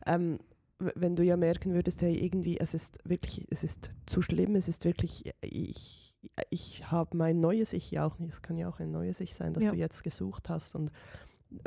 [0.06, 0.38] ähm,
[0.78, 4.68] wenn du ja merken würdest, hey, irgendwie, es ist wirklich, es ist zu schlimm, es
[4.68, 6.14] ist wirklich, ich,
[6.50, 9.34] ich habe mein neues Ich ja auch nicht, es kann ja auch ein neues Ich
[9.34, 9.70] sein, das Ja.
[9.70, 10.90] du jetzt gesucht hast und,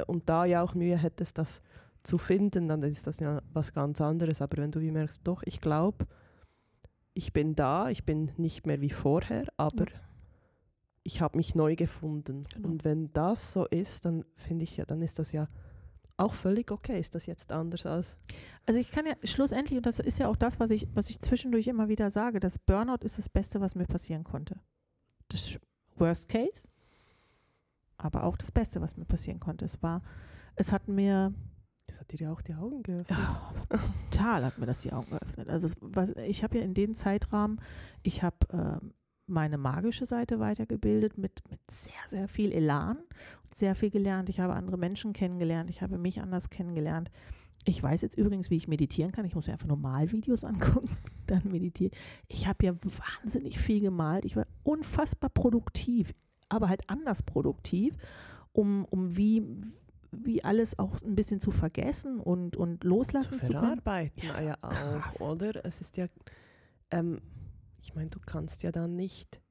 [0.07, 1.61] und da ja auch Mühe hättest, das
[2.03, 4.41] zu finden, dann ist das ja was ganz anderes.
[4.41, 6.05] Aber wenn du wie merkst, doch, ich glaube,
[7.13, 9.99] ich bin da, ich bin nicht mehr wie vorher, aber Ja.
[11.03, 12.43] ich habe mich neu gefunden.
[12.53, 12.69] Genau.
[12.69, 15.47] Und wenn das so ist, dann finde ich ja, dann ist das ja
[16.17, 16.99] auch völlig okay.
[16.99, 18.15] Ist das jetzt anders als.
[18.65, 21.19] Also ich kann ja schlussendlich, und das ist ja auch das, was ich, was ich
[21.21, 24.59] zwischendurch immer wieder sage, das Burnout ist das Beste, was mir passieren konnte.
[25.29, 25.59] Das
[25.95, 26.67] Worst Case,
[27.97, 29.65] aber auch das Beste, was mir passieren konnte.
[29.65, 30.01] Es war,
[30.55, 31.33] es hat mir
[31.87, 33.17] Das hat dir ja auch die Augen geöffnet.
[33.17, 33.53] Ja,
[34.11, 35.49] total hat mir das die Augen geöffnet.
[35.49, 37.61] Also es, was, ich habe ja in dem Zeitrahmen,
[38.03, 38.93] ich habe ähm,
[39.27, 42.97] meine magische Seite weitergebildet mit, mit sehr, sehr viel Elan
[43.57, 44.29] sehr viel gelernt.
[44.29, 47.09] Ich habe andere Menschen kennengelernt, ich habe mich anders kennengelernt.
[47.65, 49.25] Ich weiß jetzt übrigens, wie ich meditieren kann.
[49.25, 50.89] Ich muss mir einfach nur Malvideos angucken,
[51.25, 51.91] dann meditieren.
[52.27, 54.25] Ich habe ja wahnsinnig viel gemalt.
[54.25, 56.13] Ich war unfassbar produktiv,
[56.49, 57.95] aber halt anders produktiv,
[58.53, 59.43] um, um wie,
[60.11, 63.51] wie alles auch ein bisschen zu vergessen und, und zu loslassen zu, können.
[63.53, 64.23] verarbeiten.
[64.23, 65.21] Ja, Ja, ja auch, krass.
[65.21, 65.65] oder?
[65.65, 66.07] Es ist ja.
[66.91, 67.19] Ähm,
[67.81, 69.41] ich meine, du kannst ja dann nicht.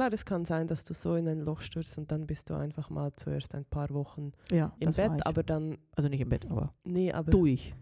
[0.00, 2.54] Klar, es kann sein, dass du so in ein Loch stürzt und dann bist du
[2.54, 5.76] einfach mal zuerst ein paar Wochen Ja, im Bett, aber dann.
[5.94, 7.30] also nicht im Bett, aber Nee, aber.
[7.30, 7.74] durch.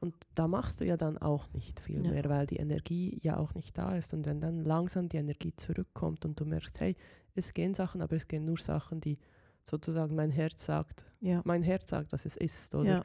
[0.00, 2.10] Und da machst du ja dann auch nicht viel Ja.
[2.10, 4.12] mehr, weil die Energie ja auch nicht da ist.
[4.14, 6.96] Und wenn dann langsam die Energie zurückkommt und du merkst, hey,
[7.36, 9.16] es gehen Sachen, aber es gehen nur Sachen, die
[9.62, 11.40] sozusagen mein Herz sagt, Ja.
[11.44, 12.90] mein Herz sagt, dass es ist, oder?
[12.90, 13.04] ja.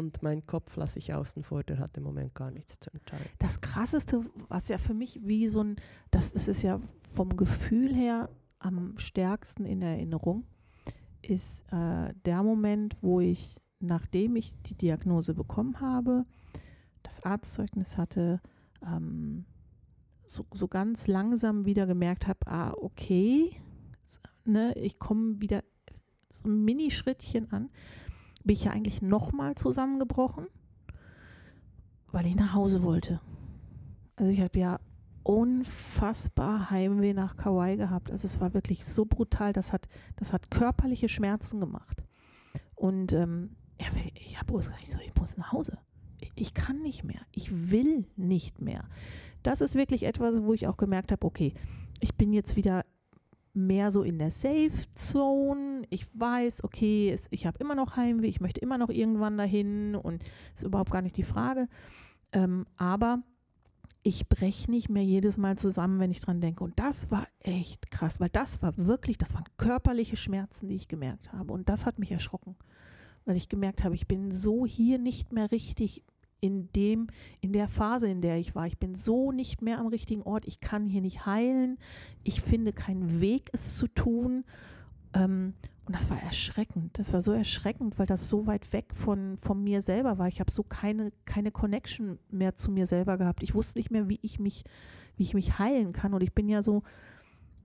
[0.00, 3.26] Und mein Kopf lasse ich außen vor, der hat im Moment gar nichts zu entscheiden.
[3.38, 5.76] Das Krasseste, was ja für mich wie so ein,
[6.10, 6.80] das, das ist ja
[7.12, 10.46] vom Gefühl her am stärksten in Erinnerung,
[11.20, 16.24] ist äh, der Moment, wo ich, nachdem ich die Diagnose bekommen habe,
[17.02, 18.40] das Arztzeugnis hatte,
[18.82, 19.44] ähm,
[20.24, 23.54] so, so ganz langsam wieder gemerkt habe, ah, okay,
[24.46, 25.62] ne, ich komme wieder
[26.30, 27.68] so ein Minischrittchen an,
[28.44, 30.46] bin ich ja eigentlich nochmal zusammengebrochen,
[32.12, 33.20] weil ich nach Hause wollte.
[34.16, 34.80] Also ich habe ja
[35.22, 38.10] unfassbar Heimweh nach Kauai gehabt.
[38.10, 42.02] Also es war wirklich so brutal, das hat, das hat körperliche Schmerzen gemacht.
[42.74, 45.78] Und ähm, ich habe gesagt, ich, muss nach Hause.
[46.34, 47.20] Ich kann nicht mehr.
[47.32, 48.84] Ich will nicht mehr.
[49.42, 51.54] Das ist wirklich etwas, wo ich auch gemerkt habe, okay,
[52.00, 52.84] ich bin jetzt wieder
[53.52, 55.82] mehr so in der Safe Zone.
[55.90, 59.94] Ich weiß, okay, es, ich habe immer noch Heimweh, ich möchte immer noch irgendwann dahin
[59.94, 60.22] und
[60.54, 61.68] ist überhaupt gar nicht die Frage.
[62.32, 63.22] Ähm, aber
[64.02, 66.64] ich breche nicht mehr jedes Mal zusammen, wenn ich dran denke.
[66.64, 70.88] Und das war echt krass, weil das war wirklich, das waren körperliche Schmerzen, die ich
[70.88, 71.52] gemerkt habe.
[71.52, 72.56] Und das hat mich erschrocken,
[73.24, 76.02] weil ich gemerkt habe, ich bin so hier nicht mehr richtig
[76.40, 77.08] in dem,
[77.40, 78.66] in der Phase, in der ich war.
[78.66, 80.46] Ich bin so nicht mehr am richtigen Ort.
[80.46, 81.78] Ich kann hier nicht heilen.
[82.24, 84.44] Ich finde keinen Weg, es zu tun.
[85.14, 85.54] Ähm,
[85.86, 86.98] und das war erschreckend.
[86.98, 90.28] Das war so erschreckend, weil das so weit weg von, von mir selber war.
[90.28, 93.42] Ich habe so keine, keine Connection mehr zu mir selber gehabt.
[93.42, 94.64] Ich wusste nicht mehr, wie ich mich,
[95.16, 96.14] wie ich mich heilen kann.
[96.14, 96.82] Und ich bin ja so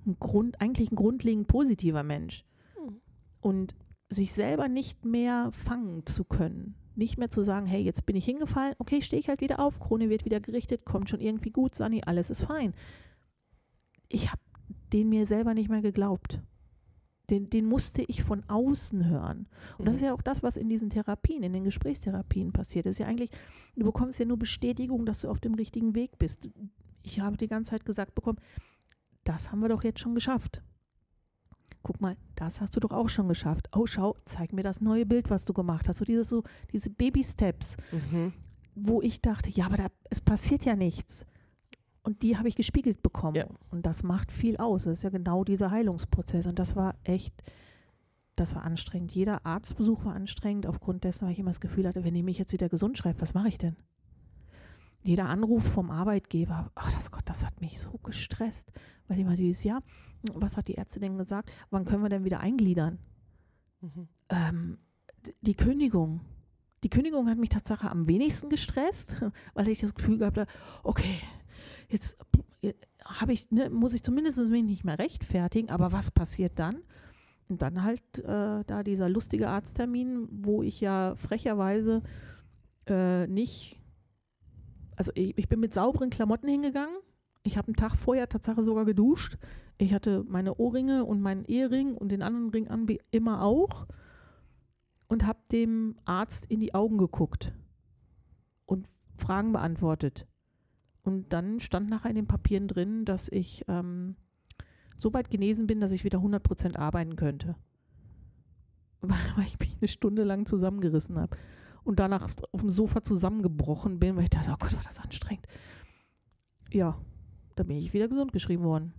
[0.06, 2.46] ein Grund, eigentlich ein grundlegend positiver Mensch.
[2.76, 3.00] Hm.
[3.42, 3.76] Und
[4.10, 8.26] sich selber nicht mehr fangen zu können, nicht mehr zu sagen, hey, jetzt bin ich
[8.26, 11.76] hingefallen, okay, stehe ich halt wieder auf, Krone wird wieder gerichtet, kommt schon irgendwie gut,
[11.76, 12.74] Sani, alles ist fein.
[14.08, 14.42] Ich habe
[14.94, 16.42] den mir selber nicht mehr geglaubt.
[17.30, 19.48] Den, den musste ich von außen hören.
[19.78, 19.86] Und mhm.
[19.86, 22.86] das ist ja auch das, was in diesen Therapien, in den Gesprächstherapien passiert.
[22.86, 23.32] Das ist ja eigentlich,
[23.76, 26.48] du bekommst ja nur Bestätigung, dass du auf dem richtigen Weg bist.
[27.02, 28.40] Ich habe die ganze Zeit gesagt bekommen,
[29.24, 30.62] das haben wir doch jetzt schon geschafft
[31.86, 33.70] guck mal, das hast du doch auch schon geschafft.
[33.74, 36.00] Oh, schau, zeig mir das neue Bild, was du gemacht hast.
[36.00, 36.44] So diese, so,
[36.74, 38.34] diese Baby-Steps, mhm.
[38.74, 41.28] wo ich dachte, ja, aber da, es passiert ja nichts.
[42.02, 43.36] Und die habe ich gespiegelt bekommen.
[43.36, 43.46] Ja.
[43.70, 44.86] Und das macht viel aus.
[44.86, 46.48] Das ist ja genau dieser Heilungsprozess.
[46.48, 47.36] Und das war echt,
[48.36, 49.12] das war anstrengend.
[49.14, 52.40] Jeder Arztbesuch war anstrengend, aufgrund dessen, weil ich immer das Gefühl hatte, wenn ich mich
[52.40, 53.76] jetzt wieder gesund schreibe, was mache ich denn?
[55.06, 58.72] Jeder Anruf vom Arbeitgeber, ach das Gott, das hat mich so gestresst,
[59.08, 59.84] weil immer dieses Jahr,
[60.34, 62.98] was hat die Ärztin denn gesagt, wann können wir denn wieder eingliedern?
[63.82, 64.08] Mhm.
[64.30, 64.78] Ähm,
[65.42, 66.22] die Kündigung.
[66.84, 69.16] Die Kündigung hat mich tatsächlich am wenigsten gestresst,
[69.54, 70.52] weil ich das Gefühl gehabt habe,
[70.84, 71.20] okay,
[71.88, 72.18] jetzt
[73.04, 76.82] habe ich, ne, muss ich zumindest mich nicht mehr rechtfertigen, aber was passiert dann?
[77.48, 82.02] Und dann halt äh, da dieser lustige Arzttermin, wo ich ja frecherweise
[82.88, 83.80] äh, nicht
[84.96, 86.96] also ich, ich bin mit sauberen Klamotten hingegangen.
[87.44, 89.38] Ich habe einen Tag vorher tatsächlich sogar geduscht.
[89.78, 93.88] Ich hatte meine Ohrringe und meinen Ehering und den anderen Ring an, wie immer auch.
[95.08, 97.54] Und habe dem Arzt in die Augen geguckt
[98.66, 100.28] und Fragen beantwortet.
[101.04, 104.16] Und dann stand nachher in den Papieren drin, dass ich ähm,
[104.96, 107.56] so weit genesen bin, dass ich wieder 100% arbeiten könnte.
[109.02, 111.38] Weil ich mich eine Stunde lang zusammengerissen habe
[111.86, 115.48] und danach auf dem Sofa zusammengebrochen bin, weil ich dachte, oh Gott, war das anstrengend.
[116.72, 117.00] Ja,
[117.56, 118.94] da bin ich wieder gesund geschrieben worden.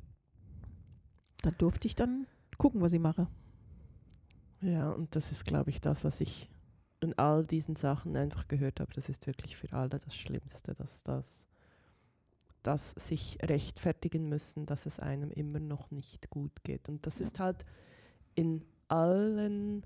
[1.42, 3.28] Da durfte ich dann gucken, was ich mache.
[4.62, 6.48] Ja, und das ist, glaube ich, das, was ich
[7.00, 8.92] in all diesen Sachen einfach gehört habe.
[8.94, 11.46] Das ist wirklich für alle das Schlimmste, dass das
[12.66, 16.88] dass sich rechtfertigen müssen, dass es einem immer noch nicht gut geht.
[16.88, 17.64] Und das ist halt
[18.34, 19.84] in allen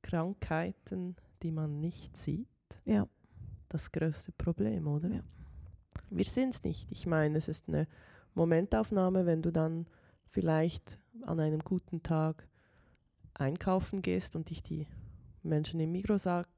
[0.00, 2.48] Krankheiten die man nicht sieht,
[2.84, 3.06] ja.
[3.68, 5.08] das größte Problem, oder?
[5.08, 5.20] Ja.
[6.10, 6.90] Wir sind es nicht.
[6.90, 7.86] Ich meine, es ist eine
[8.34, 9.86] Momentaufnahme, wenn du dann
[10.26, 12.48] vielleicht an einem guten Tag
[13.34, 14.86] einkaufen gehst und dich die
[15.42, 16.48] Menschen im Mikro sagen,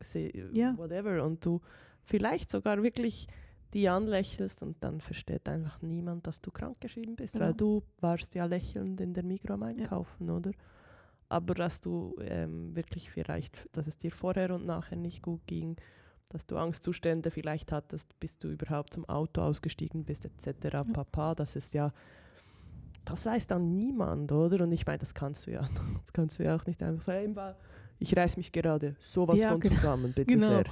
[0.52, 0.76] ja.
[0.76, 1.60] whatever, und du
[2.02, 3.28] vielleicht sogar wirklich
[3.72, 7.46] die anlächelst und dann versteht einfach niemand, dass du krankgeschrieben bist, genau.
[7.46, 10.34] weil du warst ja lächelnd in der Mikro am Einkaufen, ja.
[10.34, 10.50] oder?
[11.32, 15.76] Aber dass du ähm, wirklich vielleicht, dass es dir vorher und nachher nicht gut ging,
[16.28, 20.56] dass du Angstzustände vielleicht hattest, bis du überhaupt zum Auto ausgestiegen bist, etc.
[20.72, 20.84] Ja.
[20.84, 21.92] Papa, das ist ja,
[23.06, 24.64] das weiß dann niemand, oder?
[24.64, 25.66] Und ich meine, das kannst du ja,
[26.00, 27.34] das kannst du ja auch nicht einfach sagen,
[27.98, 29.74] ich reiß mich gerade sowas ja, von genau.
[29.74, 30.48] zusammen, bitte genau.
[30.48, 30.64] sehr.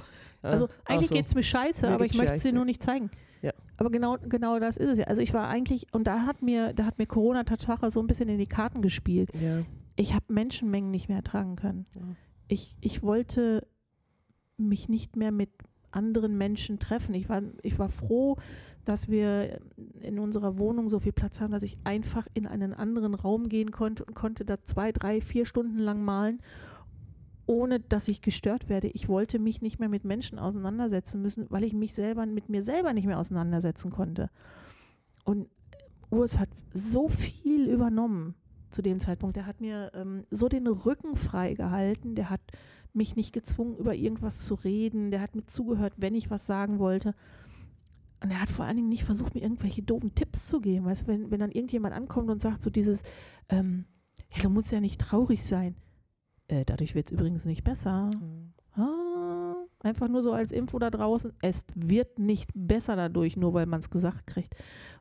[0.43, 2.83] Ja, also eigentlich also, geht es mir scheiße, aber ich möchte es dir nur nicht
[2.83, 3.09] zeigen.
[3.41, 3.53] Ja.
[3.77, 5.05] Aber genau, genau das ist es ja.
[5.05, 8.05] Also ich war eigentlich, und da hat mir, da hat mir Corona Tatsache so ein
[8.05, 9.31] bisschen in die Karten gespielt.
[9.33, 9.63] Ja
[9.95, 11.85] ich habe Menschenmengen nicht mehr ertragen können.
[11.93, 12.01] Ja.
[12.47, 13.67] Ich, ich wollte
[14.57, 15.49] mich nicht mehr mit
[15.91, 17.13] anderen Menschen treffen.
[17.13, 18.37] Ich war, ich war froh,
[18.85, 19.59] dass wir
[20.01, 23.71] in unserer Wohnung so viel Platz haben, dass ich einfach in einen anderen Raum gehen
[23.71, 26.41] konnte und konnte da zwei, drei, vier Stunden lang malen,
[27.45, 28.87] ohne dass ich gestört werde.
[28.87, 32.63] Ich wollte mich nicht mehr mit Menschen auseinandersetzen müssen, weil ich mich selber mit mir
[32.63, 34.29] selber nicht mehr auseinandersetzen konnte.
[35.25, 35.49] Und
[36.09, 38.35] Urs hat so viel übernommen
[38.71, 39.35] zu dem Zeitpunkt.
[39.35, 42.15] Der hat mir ähm, so den Rücken frei gehalten.
[42.15, 42.41] Der hat
[42.93, 45.11] mich nicht gezwungen, über irgendwas zu reden.
[45.11, 47.15] Der hat mir zugehört, wenn ich was sagen wollte.
[48.23, 50.85] Und er hat vor allen Dingen nicht versucht, mir irgendwelche doofen Tipps zu geben.
[50.85, 53.03] Weißt du, wenn, wenn dann irgendjemand ankommt und sagt so dieses,
[53.49, 53.85] ähm,
[54.33, 55.75] ja, du musst ja nicht traurig sein.
[56.47, 58.09] Äh, dadurch wird es übrigens nicht besser.
[58.19, 58.53] Mhm.
[59.83, 61.33] Einfach nur so als Info da draußen.
[61.41, 64.55] Es wird nicht besser dadurch, nur weil man es gesagt kriegt.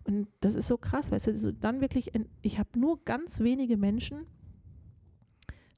[0.05, 2.13] Und das ist so krass, weißt du, dann wirklich,
[2.43, 4.27] ich habe nur ganz wenige Menschen,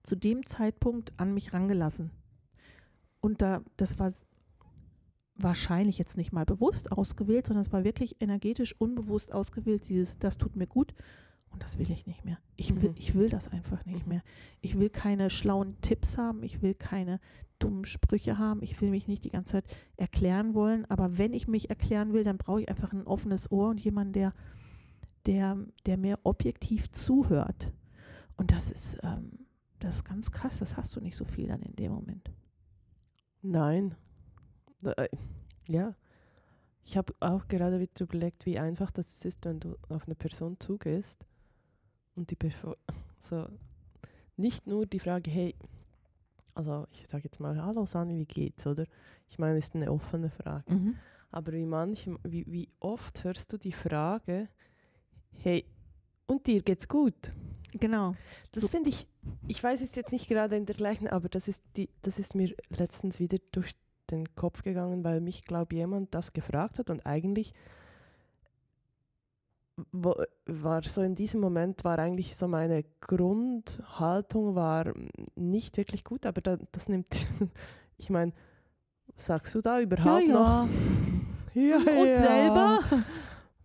[0.03, 2.11] zu dem Zeitpunkt an mich rangelassen.
[3.21, 4.13] Und da, das war
[5.37, 10.39] wahrscheinlich jetzt nicht mal bewusst ausgewählt, sondern es war wirklich energetisch unbewusst ausgewählt, dieses, das
[10.39, 10.93] tut mir gut
[11.53, 12.39] und das will ich nicht mehr.
[12.57, 12.97] Ich will, mhm.
[12.97, 14.23] ich will das einfach nicht mehr.
[14.61, 17.21] Ich will keine schlauen Tipps haben, ich will keine
[17.59, 19.65] dummen Sprüche haben, ich will mich nicht die ganze Zeit
[19.97, 23.69] erklären wollen, aber wenn ich mich erklären will, dann brauche ich einfach ein offenes Ohr
[23.69, 24.35] und jemanden, der,
[25.27, 27.73] der, der mir objektiv zuhört.
[28.37, 29.47] Und das ist, ähm,
[29.79, 32.33] das ist ganz krass, das hast du nicht so viel dann in dem Moment.
[33.43, 33.95] Nein.
[34.85, 35.09] Äh,
[35.69, 35.95] ja.
[36.85, 40.59] Ich habe auch gerade wieder überlegt, wie einfach das ist, wenn du auf eine Person
[40.59, 41.25] zugehst
[42.15, 42.77] und die Person
[43.19, 43.47] so
[44.37, 45.55] nicht nur die Frage, hey,
[46.55, 48.87] also ich sage jetzt mal, hallo Sani, wie geht's, oder?
[49.31, 50.73] Ich meine, ist eine offene Frage.
[50.73, 50.97] Mhm.
[51.31, 54.49] Aber wie manch, wie, wie oft hörst du die Frage,
[55.33, 55.65] hey,
[56.27, 57.33] und dir geht's gut?
[57.73, 58.15] Genau.
[58.51, 58.69] Das so.
[58.69, 59.07] finde ich,
[59.49, 62.35] ich weiß es jetzt nicht gerade in der gleichen, aber das ist, die, das ist
[62.35, 63.75] mir letztens wieder durch
[64.11, 67.55] den Kopf gegangen, weil mich, glaube jemand das gefragt hat und eigentlich
[69.91, 70.15] wo,
[70.47, 74.93] war so in diesem Moment war eigentlich so meine Grundhaltung war
[75.35, 77.27] nicht wirklich gut, aber da, das nimmt,
[77.97, 78.33] ich meine,
[79.17, 80.33] sagst du da überhaupt ja, ja.
[80.35, 80.69] noch?
[81.55, 82.19] ja, und ja.
[82.19, 82.81] selber?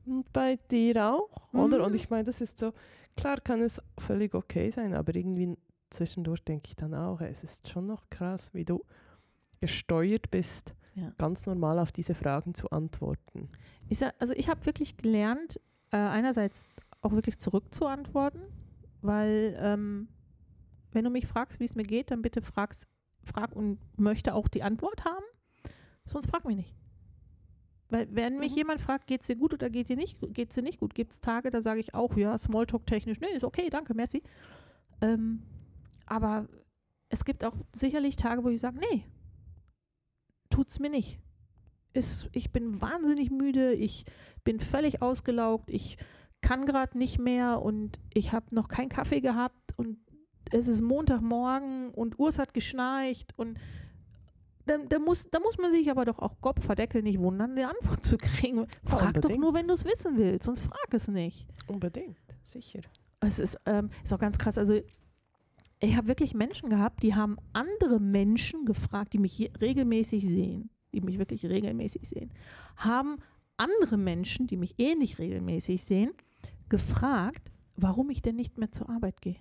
[0.05, 1.59] Und bei dir auch, mhm.
[1.59, 1.85] oder?
[1.85, 2.73] Und ich meine, das ist so,
[3.15, 5.57] klar kann es völlig okay sein, aber irgendwie
[5.89, 8.83] zwischendurch denke ich dann auch, es ist schon noch krass, wie du
[9.59, 11.11] gesteuert bist, ja.
[11.17, 13.49] ganz normal auf diese Fragen zu antworten.
[14.19, 15.59] Also ich habe wirklich gelernt,
[15.91, 16.67] äh, einerseits
[17.01, 18.41] auch wirklich zurückzuantworten,
[19.01, 20.07] weil ähm,
[20.91, 22.87] wenn du mich fragst, wie es mir geht, dann bitte fragst,
[23.23, 25.25] frag und möchte auch die Antwort haben,
[26.05, 26.75] sonst frag mich nicht.
[27.89, 28.57] Weil wenn mich mhm.
[28.57, 31.13] jemand fragt, geht es dir gut oder geht dir nicht, geht's dir nicht gut, gibt
[31.13, 34.23] es Tage, da sage ich auch, ja, Smalltalk-technisch, nee, ist okay, danke, merci.
[35.01, 35.43] Ähm,
[36.05, 36.47] aber
[37.09, 39.05] es gibt auch sicherlich Tage, wo ich sage, nee,
[40.49, 41.19] tut's mir nicht.
[41.93, 44.05] Ist, ich bin wahnsinnig müde, ich
[44.43, 45.97] bin völlig ausgelaugt, ich
[46.41, 49.97] kann gerade nicht mehr und ich habe noch keinen Kaffee gehabt und
[50.51, 53.57] es ist Montagmorgen und Urs hat geschnarcht und
[54.65, 58.05] da, da, muss, da muss man sich aber doch auch Kopfverdeckel nicht wundern, eine Antwort
[58.05, 58.65] zu kriegen.
[58.83, 61.47] Frag ja, doch nur, wenn du es wissen willst, sonst frag es nicht.
[61.67, 62.81] Unbedingt, sicher.
[63.19, 64.57] Es ist, ähm, ist auch ganz krass.
[64.57, 64.79] Also
[65.79, 71.01] ich habe wirklich Menschen gehabt, die haben andere Menschen gefragt, die mich regelmäßig sehen, die
[71.01, 72.31] mich wirklich regelmäßig sehen,
[72.77, 73.17] haben
[73.57, 76.11] andere Menschen, die mich ähnlich regelmäßig sehen,
[76.69, 79.37] gefragt, warum ich denn nicht mehr zur Arbeit gehe.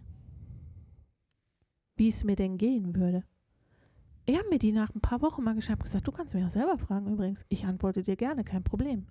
[1.96, 3.24] Wie es mir denn gehen würde.
[4.26, 6.44] Er hat mir die nach ein paar Wochen mal geschrieben und gesagt, du kannst mich
[6.44, 7.46] auch selber fragen übrigens.
[7.48, 9.06] Ich antworte dir gerne, kein Problem.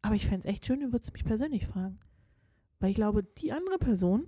[0.00, 1.96] Aber ich fände es echt schön, du würdest mich persönlich fragen.
[2.80, 4.26] Weil ich glaube, die andere Person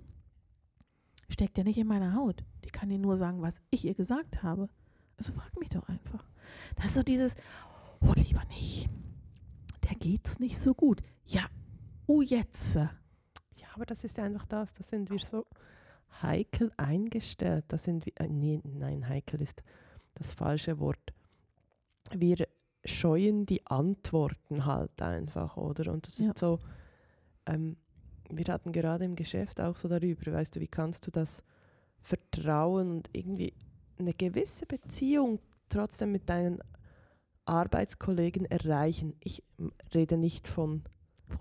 [1.29, 2.43] steckt ja nicht in meiner Haut.
[2.63, 4.69] Die kann dir nur sagen, was ich ihr gesagt habe.
[5.17, 6.30] Also frag mich doch einfach.
[6.75, 7.35] Das ist so dieses,
[8.01, 8.89] oh, lieber nicht.
[9.89, 11.01] Der geht's nicht so gut.
[11.25, 11.45] Ja,
[12.07, 12.75] oh, jetzt.
[12.75, 14.73] Ja, aber das ist ja einfach das.
[14.73, 15.45] Da sind wir so
[16.21, 17.65] heikel eingestellt.
[17.67, 19.63] Da sind wir, äh, nee, nein, heikel ist
[20.15, 21.13] das falsche Wort.
[22.13, 22.47] Wir
[22.85, 25.91] scheuen die Antworten halt einfach, oder?
[25.91, 26.29] Und das ja.
[26.29, 26.59] ist so,
[27.45, 27.77] ähm,
[28.29, 31.43] wir hatten gerade im Geschäft auch so darüber, weißt du, wie kannst du das
[32.01, 33.53] Vertrauen und irgendwie
[33.99, 35.39] eine gewisse Beziehung
[35.71, 36.59] trotzdem mit deinen
[37.45, 39.15] Arbeitskollegen erreichen.
[39.19, 39.43] Ich
[39.93, 40.83] rede nicht von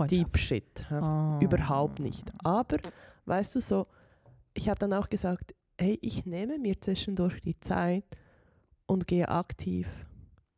[0.09, 1.39] Deep Shit, oh.
[1.41, 2.33] überhaupt nicht.
[2.45, 2.79] Aber,
[3.27, 3.87] weißt du, so,
[4.55, 8.05] ich habe dann auch gesagt, hey, ich nehme mir zwischendurch die Zeit
[8.87, 9.89] und gehe aktiv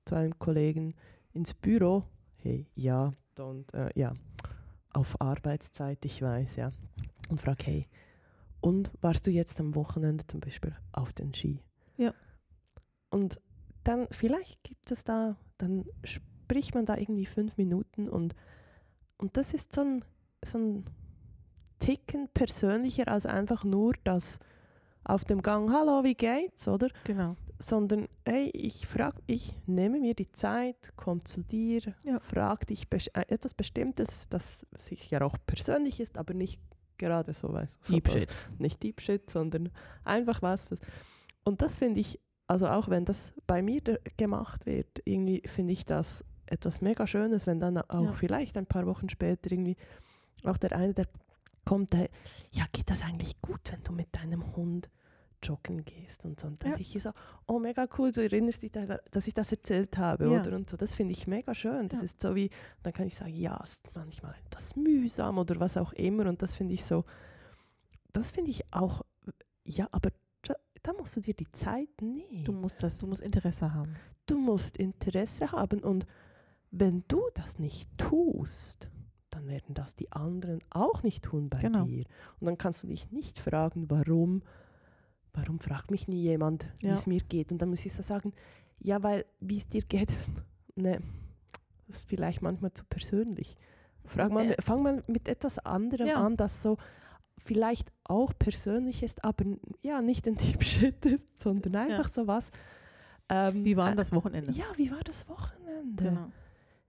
[0.05, 0.95] zu einem Kollegen
[1.33, 2.05] ins Büro.
[2.37, 4.14] Hey, ja, und äh, ja,
[4.93, 6.70] auf Arbeitszeit, ich weiß, ja.
[7.29, 7.89] Und frage, hey,
[8.61, 11.61] und warst du jetzt am Wochenende zum Beispiel auf den Ski?
[11.97, 12.14] Ja.
[13.11, 13.41] Und
[13.85, 18.35] dann vielleicht gibt es da, dann spricht man da irgendwie fünf Minuten und,
[19.18, 20.05] und das ist so ein,
[20.45, 20.85] so ein
[21.78, 24.39] Ticken persönlicher als einfach nur das
[25.05, 26.89] auf dem Gang, hallo, wie geht's, oder?
[27.05, 27.35] Genau.
[27.59, 32.20] Sondern, hey, ich frage, ich nehme mir die Zeit, komme zu dir, Ja.
[32.20, 36.61] frage dich äh, etwas Bestimmtes, das sicher auch persönlich ist, aber nicht
[36.99, 38.28] gerade so, weißt du, so Deep was- Shit.
[38.59, 39.70] nicht Deep Shit, sondern
[40.05, 40.68] einfach was.
[40.68, 40.78] Das.
[41.43, 42.20] Und das finde ich,
[42.53, 43.80] also auch wenn das bei mir
[44.16, 48.12] gemacht wird, irgendwie finde ich das etwas mega Schönes, wenn dann auch Ja.
[48.12, 49.76] vielleicht ein paar Wochen später irgendwie
[50.44, 51.07] auch der eine, der
[51.64, 52.09] kommt, der,
[52.53, 54.90] ja, geht das eigentlich gut, wenn du mit deinem Hund
[55.42, 56.46] joggen gehst und so.
[56.48, 56.78] Und dann Ja.
[56.78, 57.11] ich so,
[57.46, 60.40] oh mega cool, du erinnerst dich, da, dass ich das erzählt habe, Ja.
[60.40, 60.55] oder?
[60.55, 61.88] Und so, das finde ich mega schön.
[61.88, 62.05] Das Ja.
[62.05, 62.50] ist so wie,
[62.82, 66.26] dann kann ich sagen, ja, es ist manchmal etwas mühsam oder was auch immer.
[66.26, 67.05] Und das finde ich so,
[68.12, 69.03] das finde ich auch,
[69.64, 70.11] ja, aber
[70.83, 72.45] da, musst du dir die Zeit nehmen.
[72.45, 73.95] Du musst das, du musst Interesse haben.
[74.26, 76.07] Du musst Interesse haben und
[76.70, 78.89] wenn du das nicht tust,
[79.30, 81.85] dann werden das die anderen auch nicht tun bei Genau.
[81.85, 82.05] dir.
[82.41, 84.43] Und dann kannst du dich nicht fragen, warum,
[85.35, 86.93] warum fragt mich nie jemand, wie Ja.
[86.95, 87.53] es mir geht.
[87.53, 88.33] Und dann muss ich so sagen,
[88.80, 90.30] ja, weil wie es dir geht, ist,
[90.74, 91.01] ne,
[91.87, 93.57] das ist vielleicht manchmal zu persönlich.
[94.05, 94.57] Frag mal, Äh.
[94.61, 96.24] fang mal mit etwas anderem Ja.
[96.24, 96.76] an, das so
[97.45, 99.45] vielleicht auch persönlich ist, aber
[99.82, 102.51] ja, nicht ein Deep Shit ist, sondern einfach so was.
[103.28, 104.53] Ähm, Wie war äh, das Wochenende?
[104.53, 106.05] ja, wie war das Wochenende?
[106.05, 106.32] Genau.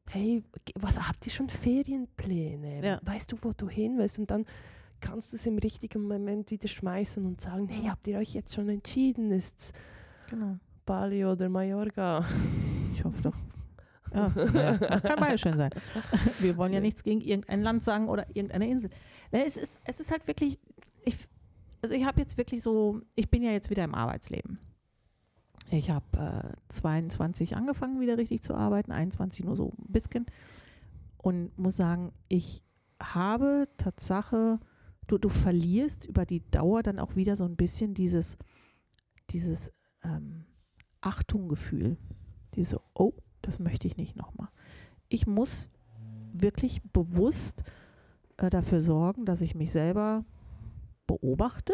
[0.10, 0.44] Hey,
[0.76, 2.86] was habt ihr schon Ferienpläne?
[2.86, 3.00] Ja.
[3.04, 4.20] Weißt du, wo du hin willst?
[4.20, 4.46] Und dann
[5.00, 8.54] kannst du es im richtigen Moment wieder schmeißen und sagen, hey, habt ihr euch jetzt
[8.54, 9.32] schon entschieden?
[9.32, 9.72] Ist's
[10.30, 10.58] genau.
[10.86, 12.26] Bali oder Mallorca?
[12.94, 13.36] Ich hoffe doch.
[14.14, 15.72] Ja, naja, kann beides schön sein.
[16.40, 16.82] Wir wollen ja Ja.
[16.82, 18.90] nichts gegen irgendein Land sagen oder irgendeine Insel.
[19.32, 20.60] Es ist, es ist halt wirklich,
[21.04, 21.18] ich,
[21.82, 24.60] also ich habe jetzt wirklich so, ich bin ja jetzt wieder im Arbeitsleben.
[25.72, 26.06] Ich habe
[26.54, 30.26] äh, 22 angefangen, wieder richtig zu arbeiten, 21 nur so ein bisschen.
[31.18, 32.62] Und muss sagen, ich
[33.02, 34.60] habe Tatsache,
[35.08, 38.38] du, du verlierst über die Dauer dann auch wieder so ein bisschen dieses,
[39.32, 39.72] dieses
[40.04, 40.46] ähm,
[41.02, 41.98] Achtunggefühl.
[42.56, 43.14] Diese, oh,
[43.44, 44.50] das möchte ich nicht nochmal.
[45.10, 45.70] Ich muss
[46.34, 47.64] wirklich bewusst
[48.38, 50.26] äh, dafür sorgen, dass ich mich selber
[51.06, 51.74] beobachte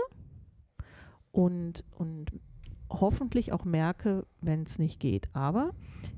[1.31, 2.31] und, und
[2.89, 5.29] hoffentlich auch merke, wenn es nicht geht.
[5.33, 5.73] Aber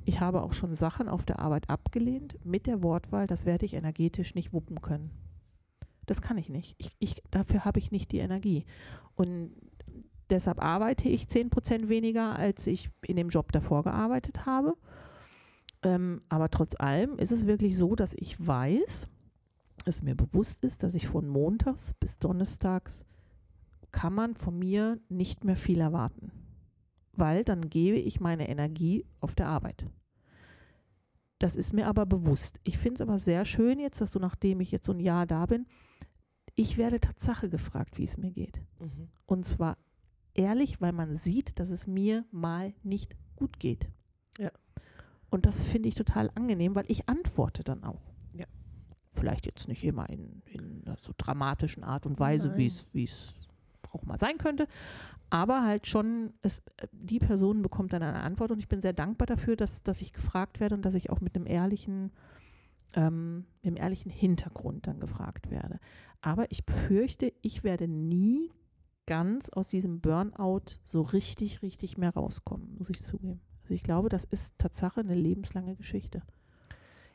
[0.06, 3.74] ich habe auch schon Sachen auf der Arbeit abgelehnt mit der Wortwahl, das werde ich
[3.74, 5.12] energetisch nicht wuppen können.
[6.06, 6.76] Das kann ich nicht.
[6.78, 8.66] Ich, ich, dafür habe ich nicht die Energie.
[9.16, 9.52] Und
[10.30, 14.76] deshalb arbeite ich 10% weniger, als ich in dem Job davor gearbeitet habe.
[15.84, 19.08] Ähm, aber trotz allem ist es wirklich so, dass ich weiß,
[19.86, 23.06] es mir bewusst ist, dass ich von montags bis donnerstags
[23.92, 26.32] kann man von mir nicht mehr viel erwarten.
[27.14, 29.86] Weil dann gebe ich meine Energie auf der Arbeit.
[31.40, 32.60] Das ist mir aber bewusst.
[32.64, 35.26] Ich finde es aber sehr schön jetzt, dass du, nachdem ich jetzt so ein Jahr
[35.26, 35.66] da bin,
[36.56, 38.62] ich werde Tatsache gefragt, wie es mir geht.
[38.80, 39.10] Mhm.
[39.26, 39.78] Und zwar
[40.34, 43.88] ehrlich, weil man sieht, dass es mir mal nicht gut geht.
[45.32, 48.14] Und das finde ich total angenehm, weil ich antworte dann auch.
[48.34, 48.46] Ja.
[49.08, 53.48] Vielleicht jetzt nicht immer in, in einer so dramatischen Art und Weise, wie es
[53.92, 54.68] auch mal sein könnte.
[55.30, 56.62] Aber halt schon, es,
[56.92, 60.12] die Person bekommt dann eine Antwort und ich bin sehr dankbar dafür, dass, dass ich
[60.12, 62.12] gefragt werde und dass ich auch mit einem ehrlichen,
[62.94, 65.80] ähm, mit einem ehrlichen Hintergrund dann gefragt werde.
[66.20, 68.52] Aber ich befürchte, ich werde nie
[69.06, 73.40] ganz aus diesem Burnout so richtig, richtig mehr rauskommen, muss ich zugeben.
[73.72, 76.22] Also ich glaube, das ist Tatsache eine lebenslange Geschichte.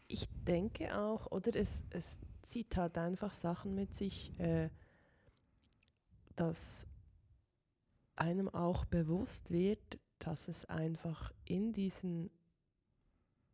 [0.09, 4.71] Ich denke auch, oder es, es zieht halt einfach Sachen mit sich, äh,
[6.35, 6.87] dass
[8.15, 12.31] einem auch bewusst wird, dass es einfach in diesen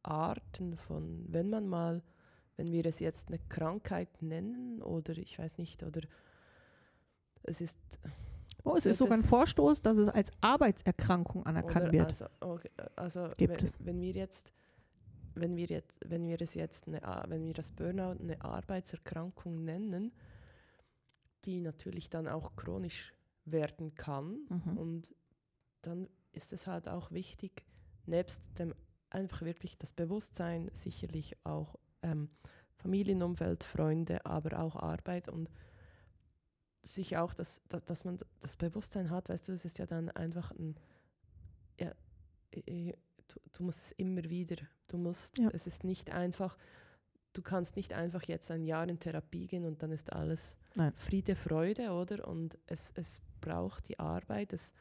[0.04, 2.04] Arten von, wenn man mal,
[2.56, 6.02] wenn wir es jetzt eine Krankheit nennen oder ich weiß nicht, oder
[7.42, 7.80] es ist
[8.64, 12.06] Oh, es ist sogar ein Vorstoß, dass es als Arbeitserkrankung anerkannt wird.
[12.06, 13.84] Also, okay, also Gibt wenn, es.
[13.84, 14.52] wenn wir jetzt,
[15.34, 20.12] wenn wir jetzt, wenn wir es jetzt, eine, wenn wir das Burnout eine Arbeitserkrankung nennen,
[21.44, 23.12] die natürlich dann auch chronisch
[23.44, 24.78] werden kann Mhm.
[24.78, 25.14] und
[25.82, 27.64] dann ist es halt auch wichtig,
[28.06, 28.74] nebst dem
[29.10, 32.30] einfach wirklich das Bewusstsein, sicherlich auch ähm,
[32.76, 35.50] Familienumfeld, Freunde, aber auch Arbeit und
[36.82, 40.10] sich auch, dass, dass, dass man das Bewusstsein hat, weißt du, es ist ja dann
[40.10, 40.76] einfach ein,
[41.78, 41.92] ja,
[42.52, 44.56] du, du musst es immer wieder,
[44.88, 45.50] du musst, Ja.
[45.52, 46.56] es ist nicht einfach,
[47.32, 50.92] du kannst nicht einfach jetzt ein Jahr in Therapie gehen und dann ist alles Nein.
[50.96, 52.26] Friede, Freude, oder?
[52.28, 54.72] Und es, es braucht die Arbeit, es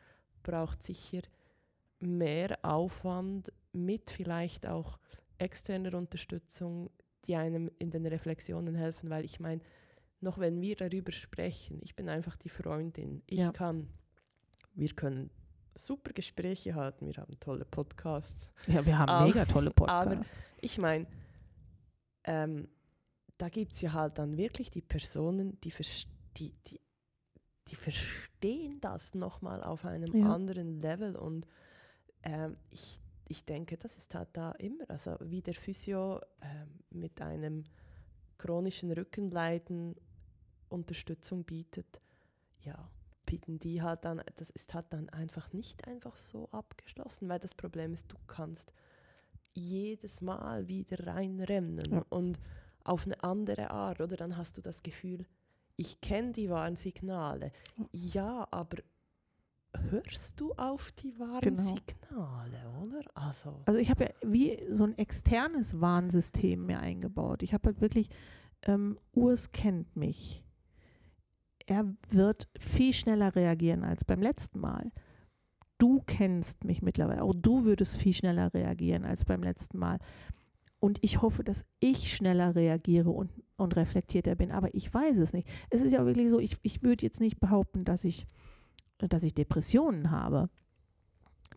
[0.43, 1.21] braucht sicher
[1.99, 4.97] mehr Aufwand mit vielleicht auch
[5.37, 6.89] externer Unterstützung,
[7.25, 9.61] die einem in den Reflexionen helfen, weil ich meine,
[10.21, 13.51] noch wenn wir darüber sprechen, ich bin einfach die Freundin, ich Ja.
[13.51, 13.87] kann,
[14.73, 15.29] wir können
[15.75, 18.49] super Gespräche halten, wir haben tolle Podcasts.
[18.67, 20.29] Ja, wir haben Aber- mega tolle Podcasts.
[20.61, 21.07] Ich meine,
[22.23, 22.67] ähm,
[23.37, 25.73] da gibt es ja halt dann wirklich die Personen, die,
[26.37, 26.79] die, die,
[27.67, 30.33] die verstehen das nochmal auf einem Ja.
[30.33, 31.47] anderen Level und
[32.23, 37.19] ähm, ich, ich denke, das ist halt da immer, also wie der Physio ähm, mit
[37.21, 37.63] einem
[38.37, 39.95] chronischen Rückenleiden
[40.71, 42.01] Unterstützung bietet,
[42.63, 42.89] ja,
[43.25, 47.55] bieten die halt dann, das ist halt dann einfach nicht einfach so abgeschlossen, weil das
[47.55, 48.71] Problem ist, du kannst
[49.53, 52.05] jedes Mal wieder reinrennen Ja.
[52.09, 52.39] und
[52.83, 55.25] auf eine andere Art, oder dann hast du das Gefühl,
[55.77, 57.51] ich kenne die Warnsignale.
[57.91, 58.77] Ja, aber
[59.89, 63.01] hörst du auf die Warnsignale, oder?
[63.13, 67.43] Also, Also ich habe ja wie so ein externes Warnsystem mir eingebaut.
[67.43, 68.09] Ich habe halt wirklich,
[68.63, 70.43] ähm, Urs kennt mich.
[71.71, 74.91] Er wird viel schneller reagieren als beim letzten Mal.
[75.77, 77.23] Du kennst mich mittlerweile.
[77.23, 79.99] Auch du würdest viel schneller reagieren als beim letzten Mal.
[80.81, 84.51] Und ich hoffe, dass ich schneller reagiere und, und reflektierter bin.
[84.51, 85.47] Aber ich weiß es nicht.
[85.69, 88.27] Es ist ja wirklich so, ich, ich würde jetzt nicht behaupten, dass ich,
[88.97, 90.49] dass ich Depressionen habe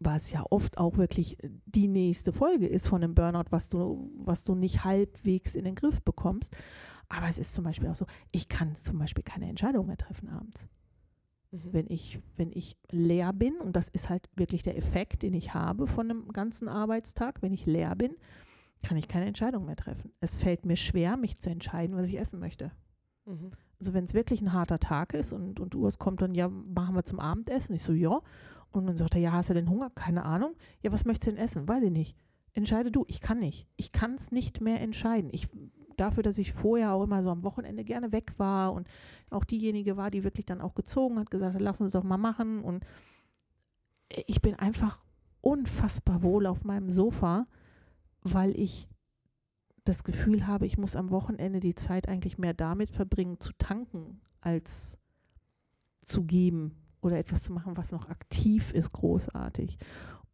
[0.00, 4.44] was ja oft auch wirklich die nächste Folge ist von einem Burnout, was du, was
[4.44, 6.56] du nicht halbwegs in den Griff bekommst.
[7.09, 10.28] Aber es ist zum Beispiel auch so, ich kann zum Beispiel keine Entscheidung mehr treffen
[10.28, 10.68] abends.
[11.50, 11.72] mhm.
[11.72, 15.55] Wenn ich, wenn ich leer bin, und das ist halt wirklich der Effekt, den ich
[15.55, 18.16] habe von einem ganzen Arbeitstag, wenn ich leer bin,
[18.82, 20.12] kann ich keine Entscheidung mehr treffen.
[20.20, 22.70] Es fällt mir schwer, mich zu entscheiden, was ich essen möchte.
[23.24, 23.52] Mhm.
[23.80, 26.94] Also wenn es wirklich ein harter Tag ist und, und Urs kommt dann, ja, machen
[26.94, 27.74] wir zum Abendessen.
[27.74, 28.20] Ich so, ja.
[28.70, 29.90] Und dann sagt er, ja, hast du denn Hunger?
[29.90, 30.55] Keine Ahnung.
[30.82, 31.68] Ja, was möchtest du denn essen?
[31.68, 32.16] Weiß ich nicht.
[32.52, 33.05] Entscheide du.
[33.09, 33.66] Ich kann nicht.
[33.76, 35.30] Ich kann es nicht mehr entscheiden.
[35.32, 35.48] Ich,
[36.01, 38.88] dafür, dass ich vorher auch immer so am Wochenende gerne weg war und
[39.30, 42.18] auch diejenige war, die wirklich dann auch gezogen hat, gesagt hat, lass uns doch mal
[42.18, 42.62] machen.
[42.62, 42.84] Und
[44.26, 45.01] ich bin einfach
[45.40, 47.47] unfassbar wohl auf meinem Sofa,
[48.22, 48.88] weil ich
[49.84, 54.20] das Gefühl habe, ich muss am Wochenende die Zeit eigentlich mehr damit verbringen, zu tanken,
[54.40, 54.99] als
[56.03, 59.78] zu geben oder etwas zu machen, was noch aktiv ist, großartig.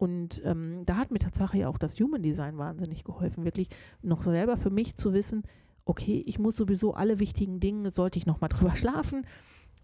[0.01, 3.69] Und ähm, da hat mir tatsächlich auch das Human Design wahnsinnig geholfen, wirklich
[4.01, 5.43] noch selber für mich zu wissen,
[5.85, 9.27] okay, ich muss sowieso alle wichtigen Dinge, sollte ich nochmal drüber schlafen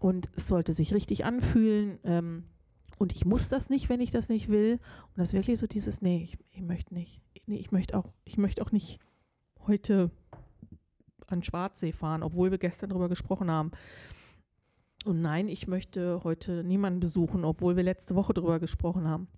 [0.00, 2.00] und es sollte sich richtig anfühlen.
[2.02, 2.42] Ähm,
[2.98, 4.80] und ich muss das nicht, wenn ich das nicht will.
[5.06, 7.22] Und das ist wirklich so dieses, nee, ich, ich möchte nicht.
[7.46, 8.98] Nee, ich möchte auch, ich möchte auch nicht
[9.68, 10.10] heute
[11.28, 13.70] an Schwarzsee fahren, obwohl wir gestern darüber gesprochen haben.
[15.04, 19.28] Und nein, ich möchte heute niemanden besuchen, obwohl wir letzte Woche darüber gesprochen haben.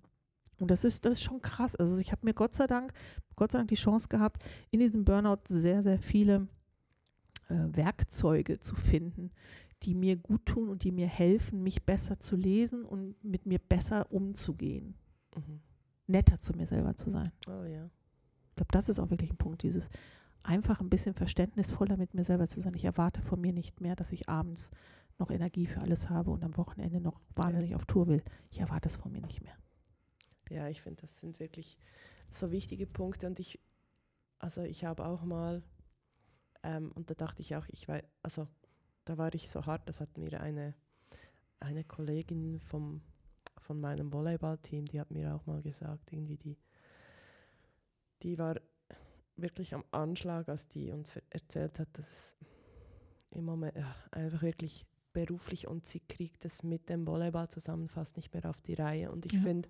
[0.61, 1.75] Und das ist, das ist schon krass.
[1.75, 2.93] Also ich habe mir Gott sei Dank,
[3.35, 6.47] Gott sei Dank die Chance gehabt, in diesem Burnout sehr, sehr viele
[7.49, 9.31] äh, Werkzeuge zu finden,
[9.83, 13.57] die mir gut tun und die mir helfen, mich besser zu lesen und mit mir
[13.57, 14.93] besser umzugehen.
[15.35, 15.61] Mhm.
[16.05, 17.31] Netter zu mir selber zu sein.
[17.47, 17.89] Oh ja.
[18.49, 19.89] Ich glaube, das ist auch wirklich ein Punkt, dieses
[20.43, 22.73] einfach ein bisschen verständnisvoller mit mir selber zu sein.
[22.75, 24.71] Ich erwarte von mir nicht mehr, dass ich abends
[25.17, 28.23] noch Energie für alles habe und am Wochenende noch wahnsinnig auf Tour will.
[28.51, 29.55] Ich erwarte es von mir nicht mehr.
[30.51, 31.77] Ja, ich finde, das sind wirklich
[32.29, 33.57] so wichtige Punkte und ich,
[34.39, 35.63] also ich habe auch mal,
[36.63, 38.47] ähm, und da dachte ich auch, ich weiß, also
[39.05, 40.73] da war ich so hart, das hat mir eine,
[41.61, 43.01] eine Kollegin vom,
[43.59, 46.57] von meinem Volleyballteam, die hat mir auch mal gesagt, irgendwie die,
[48.23, 48.55] die war
[49.37, 52.35] wirklich am Anschlag, als die uns erzählt hat, dass es
[53.31, 58.17] im Moment ja, einfach wirklich beruflich und sie kriegt es mit dem Volleyball zusammen fast
[58.17, 59.11] nicht mehr auf die Reihe.
[59.11, 59.39] Und ich Ja.
[59.41, 59.69] finde,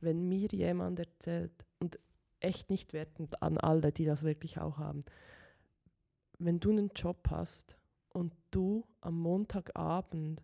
[0.00, 1.98] wenn mir jemand erzählt, und
[2.40, 5.00] echt nicht wertend an alle, die das wirklich auch haben,
[6.38, 7.76] wenn du einen Job hast
[8.12, 10.42] und du am Montagabend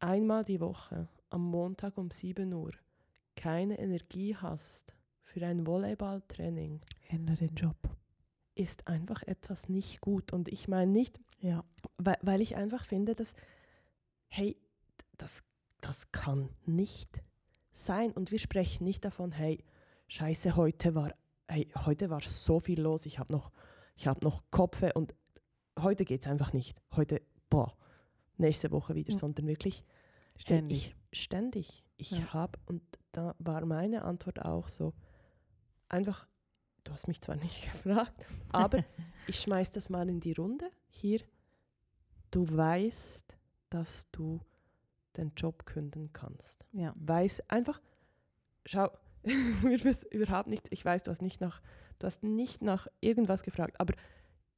[0.00, 2.72] einmal die Woche, am Montag um 7 Uhr,
[3.36, 7.76] keine Energie hast für ein Volleyballtraining, Ändere den Job.
[8.54, 10.32] ist einfach etwas nicht gut.
[10.32, 11.64] Und ich meine nicht, Ja.
[11.96, 13.32] weil, weil ich einfach finde, dass,
[14.28, 14.56] hey,
[15.16, 15.42] das,
[15.80, 17.22] das kann nicht
[17.78, 18.12] sein.
[18.12, 19.62] Und wir sprechen nicht davon, hey,
[20.08, 21.12] scheiße, heute war,
[21.48, 23.50] hey, heute war so viel los, ich habe noch,
[23.96, 25.14] ich hab noch Kopfe und
[25.80, 26.76] heute geht es einfach nicht.
[26.96, 27.76] Heute, boah,
[28.36, 29.18] nächste Woche wieder, Ja.
[29.18, 29.84] sondern wirklich
[30.36, 30.84] Ständig.
[30.86, 31.84] Hey, ich, ständig.
[31.96, 32.32] Ich Ja.
[32.32, 34.94] habe, und da war meine Antwort auch so,
[35.88, 36.28] einfach,
[36.84, 38.84] du hast mich zwar nicht gefragt, aber
[39.26, 40.70] ich schmeiß das mal in die Runde.
[40.90, 41.20] Hier,
[42.30, 43.24] du weißt,
[43.70, 44.40] dass du
[45.18, 46.64] den Job künden kannst.
[46.72, 46.92] ja.
[46.96, 47.80] Weiß einfach,
[48.64, 48.88] schau,
[49.22, 51.60] wir wissen überhaupt nicht, ich weiß, du hast nicht nach,
[51.98, 53.94] du hast nicht nach irgendwas gefragt, aber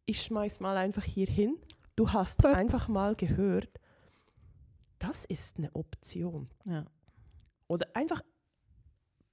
[0.07, 1.57] ich schmeiß mal einfach hier hin.
[1.97, 2.55] Du hast Voll.
[2.55, 3.69] einfach mal gehört,
[4.99, 6.49] das ist eine Option.
[6.65, 6.87] Ja.
[7.69, 8.23] Oder einfach,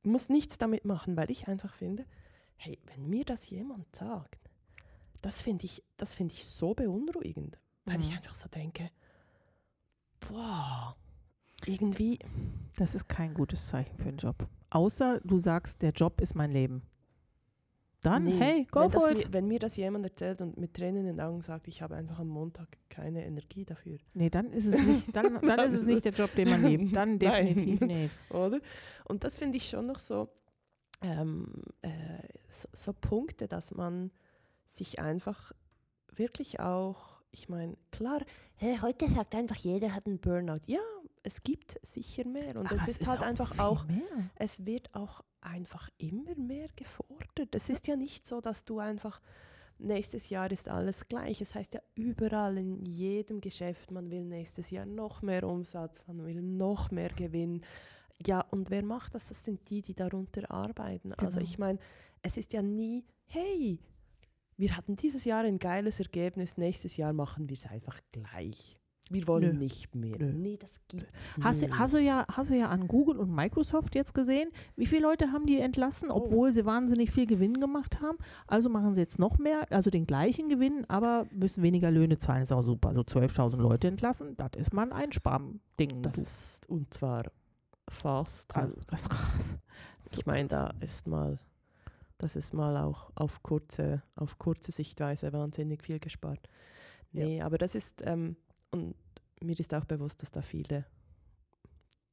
[0.04, 2.06] muss nichts damit machen, weil ich einfach finde,
[2.56, 4.50] hey, wenn mir das jemand sagt,
[5.22, 8.18] das finde ich, das finde ich so beunruhigend, weil ich Mhm.
[8.18, 8.90] einfach so denke,
[10.20, 10.96] boah,
[11.68, 12.20] irgendwie,
[12.78, 14.48] Das ist kein gutes Zeichen für einen Job.
[14.70, 16.82] Außer du sagst, der Job ist mein Leben.
[18.02, 19.34] Dann, Nee, hey, go wenn, for mir, it.
[19.34, 22.20] wenn mir das jemand erzählt und mit Tränen in den Augen sagt, ich habe einfach
[22.20, 26.06] am Montag keine Energie dafür, Nee, dann ist es nicht, dann, dann ist es nicht
[26.06, 26.96] der Job, den man liebt.
[26.96, 27.48] Dann Nein.
[27.48, 28.12] definitiv nicht.
[28.30, 28.60] oder?
[29.06, 30.30] Und das finde ich schon noch so,
[31.02, 31.48] ähm,
[31.82, 31.90] äh,
[32.52, 34.12] so, so Punkte, dass man
[34.68, 35.52] sich einfach
[36.16, 38.20] wirklich auch, ich meine, klar,
[38.56, 40.62] hey, heute sagt einfach jeder hat einen Burnout.
[40.68, 40.80] Ja,
[41.28, 44.30] es gibt sicher mehr und es ist, halt auch einfach auch, Mehr.
[44.36, 47.54] es wird auch einfach immer mehr gefordert.
[47.54, 49.20] Es ist ja nicht so, dass du einfach
[49.78, 51.42] nächstes Jahr ist alles gleich.
[51.42, 56.26] Es heißt ja überall in jedem Geschäft, man will nächstes Jahr noch mehr Umsatz, man
[56.26, 57.62] will noch mehr Gewinn.
[58.26, 59.28] Ja, und wer macht das?
[59.28, 61.12] Das sind die, die darunter arbeiten.
[61.12, 61.44] Also Genau.
[61.52, 61.80] ich meine,
[62.22, 63.80] es ist ja nie, hey,
[64.56, 68.80] wir hatten dieses Jahr ein geiles Ergebnis, nächstes Jahr machen wir es einfach gleich.
[69.10, 69.60] Wir wollen Nö.
[69.60, 70.18] nicht mehr.
[70.18, 70.34] Nö.
[70.34, 71.08] Nee, das gibt's
[71.42, 71.78] Hast, nicht.
[71.78, 75.32] hast, du ja, hast du ja an Google und Microsoft jetzt gesehen, wie viele Leute
[75.32, 76.16] haben die entlassen, Oh.
[76.16, 78.18] obwohl sie wahnsinnig viel Gewinn gemacht haben.
[78.48, 82.44] Also machen sie jetzt noch mehr, also den gleichen Gewinn, aber müssen weniger Löhne zahlen.
[82.44, 82.94] Ist auch super.
[82.94, 86.02] So 12.000 Leute entlassen, das ist mal ein Einsparding.
[86.02, 87.24] Das ist, und zwar
[87.90, 88.56] fast.
[88.56, 89.58] also, das ist krass.
[90.18, 91.40] Ich meine, da ist mal,
[92.18, 96.50] das ist mal auch auf kurze, auf kurze Sichtweise wahnsinnig viel gespart.
[97.12, 98.36] Nee, aber das ist, ähm,
[98.72, 98.96] und
[99.42, 100.86] mir ist auch bewusst, dass da viele,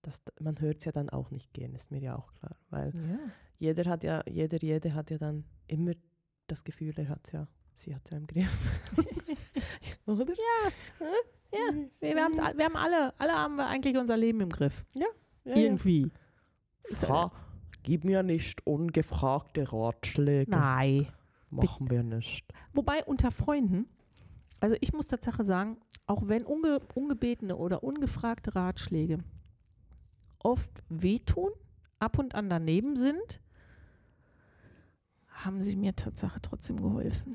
[0.03, 2.57] dass, da- man hört es ja dann auch nicht gehen, ist mir ja auch klar.
[2.71, 3.19] Weil Ja.
[3.59, 5.93] jeder hat ja, jeder, jede hat ja dann immer
[6.47, 8.59] das Gefühl, er hat ja, sie hat es ja im Griff.
[10.07, 10.27] Oder?
[10.35, 10.71] Ja.
[11.53, 11.75] Ja.
[12.01, 14.85] Wir, all- wir haben alle, alle haben wir eigentlich unser Leben im Griff.
[14.95, 15.07] Ja,
[15.45, 15.57] ja.
[15.57, 16.11] Irgendwie.
[16.93, 17.31] Fra
[17.83, 20.51] gib mir nicht ungefragte Ratschläge.
[20.51, 21.07] Nein.
[21.51, 22.45] Machen wir nicht.
[22.73, 23.87] Wobei unter Freunden,
[24.61, 25.77] also ich muss Tatsache sagen,
[26.07, 29.19] auch wenn unge, ungebetene oder ungefragte Ratschläge
[30.39, 31.51] oft wehtun,
[31.99, 33.41] ab und an daneben sind,
[35.29, 37.35] haben sie mir Tatsache trotzdem geholfen.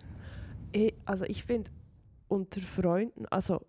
[0.74, 1.72] Eh, Also ich finde,
[2.28, 3.66] unter Freunden, also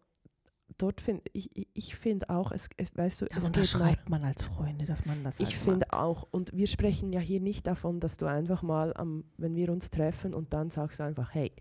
[0.78, 4.44] dort finde ich, ich, finde auch, es, es weißt du, Das es unterschreibt man als
[4.44, 8.00] Freunde, dass man das ich halt finde auch, und wir sprechen ja hier nicht davon,
[8.00, 11.52] dass du einfach mal, am, wenn wir uns treffen und dann sagst du einfach, hey,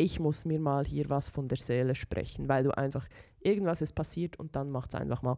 [0.00, 3.06] ich muss mir mal hier was von der Seele sprechen, weil du einfach,
[3.40, 5.36] irgendwas ist passiert und dann macht es einfach mal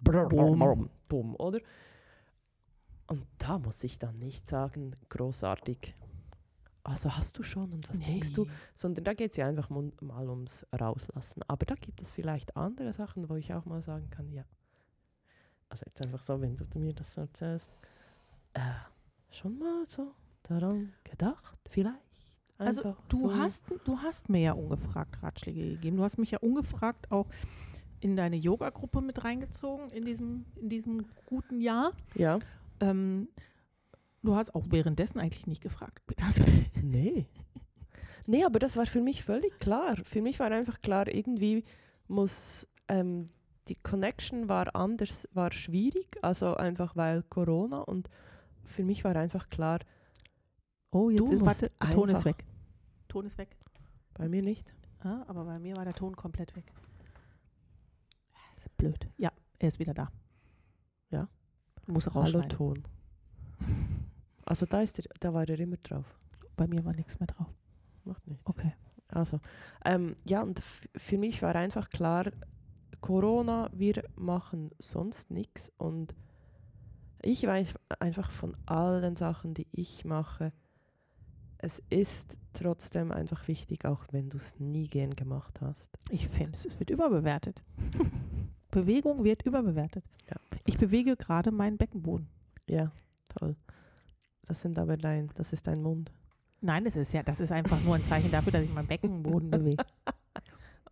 [0.00, 0.90] Bumm.
[1.08, 1.60] bumm, oder?
[3.06, 5.94] Und da muss ich dann nicht sagen, großartig.
[6.82, 8.44] Also hast du schon und was denkst du?
[8.44, 8.50] Nee.
[8.74, 11.42] sondern da geht es ja einfach mal ums Rauslassen.
[11.48, 14.44] Aber da gibt es vielleicht andere Sachen, wo ich auch mal sagen kann, ja.
[15.70, 17.72] Also jetzt einfach so, wenn du mir das so erzählst,
[18.52, 18.60] äh,
[19.30, 20.12] schon mal so
[20.42, 22.03] daran gedacht, vielleicht.
[22.58, 23.36] Also du so.
[23.36, 25.96] hast, du hast mir ja ungefragt Ratschläge gegeben.
[25.96, 27.26] Du hast mich ja ungefragt auch
[28.00, 31.90] in deine Yoga-Gruppe mit reingezogen in diesem, in diesem guten Jahr.
[32.14, 32.38] Ja,
[32.80, 33.28] Ähm,
[34.22, 36.02] du hast auch währenddessen eigentlich nicht gefragt.
[36.16, 36.42] Das,
[36.82, 37.26] nee.
[38.26, 39.96] Nee, aber das war für mich völlig klar.
[40.04, 41.64] Für mich war einfach klar, irgendwie
[42.08, 43.28] muss ähm,
[43.68, 48.08] die Connection war anders, war schwierig, also einfach weil Corona und
[48.62, 49.80] für mich war einfach klar,
[50.94, 52.44] oh, jetzt Du warte, der Ton ist weg.
[53.08, 53.56] Ton ist weg.
[54.14, 54.72] bei mir nicht.
[55.02, 56.72] Ja, aber bei mir war der Ton komplett weg.
[58.50, 59.08] Das ist blöd.
[59.16, 60.10] Ja, er ist wieder da.
[61.10, 61.28] Ja.
[61.86, 62.48] Muss Hallo rausschneiden.
[62.48, 62.84] Ton.
[64.46, 66.04] Also da, ist er, da war er immer drauf.
[66.54, 67.46] Bei mir war nichts mehr drauf.
[68.04, 68.42] Macht nicht.
[68.44, 68.74] Okay.
[69.08, 69.40] Also,
[69.86, 72.30] ähm, ja, und für mich war einfach klar,
[73.00, 75.72] Corona, wir machen sonst nichts.
[75.78, 76.14] Und
[77.22, 80.52] ich weiß einfach von allen Sachen, die ich mache,
[81.64, 85.88] es ist trotzdem einfach wichtig, auch wenn du es nie gern gemacht hast.
[86.10, 87.62] Ich finde, es wird überbewertet.
[88.70, 90.04] Bewegung wird überbewertet.
[90.28, 90.36] Ja.
[90.66, 92.28] Ich bewege gerade meinen Beckenboden.
[92.68, 92.92] Ja,
[93.38, 93.56] toll.
[94.46, 96.12] Das sind aber dein, das ist dein Mund.
[96.60, 99.50] Nein, das ist ja, das ist einfach nur ein Zeichen dafür, dass ich meinen Beckenboden
[99.50, 99.84] bewege.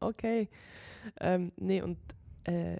[0.01, 0.49] Okay.
[1.21, 1.97] Ähm, nee, und
[2.43, 2.79] äh,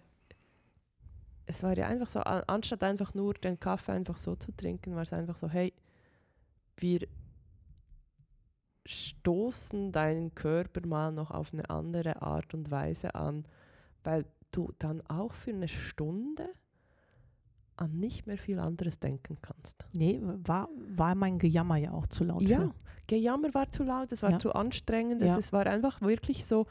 [1.47, 4.97] es war ja einfach so, an, anstatt einfach nur den Kaffee einfach so zu trinken,
[4.97, 5.73] war es einfach so, hey,
[6.79, 7.07] wir
[8.87, 13.45] stoßen deinen Körper mal noch auf eine andere Art und Weise an,
[14.05, 16.49] weil du dann auch für eine Stunde
[17.77, 19.85] an nicht mehr viel anderes denken kannst.
[19.95, 22.43] Nee, war, war mein Gejammer ja auch zu laut.
[22.43, 22.75] Ja, für.
[23.07, 24.39] Gejammer war zu laut, es war Ja.
[24.39, 25.37] zu anstrengend, Ja.
[25.39, 26.67] es, war einfach wirklich so,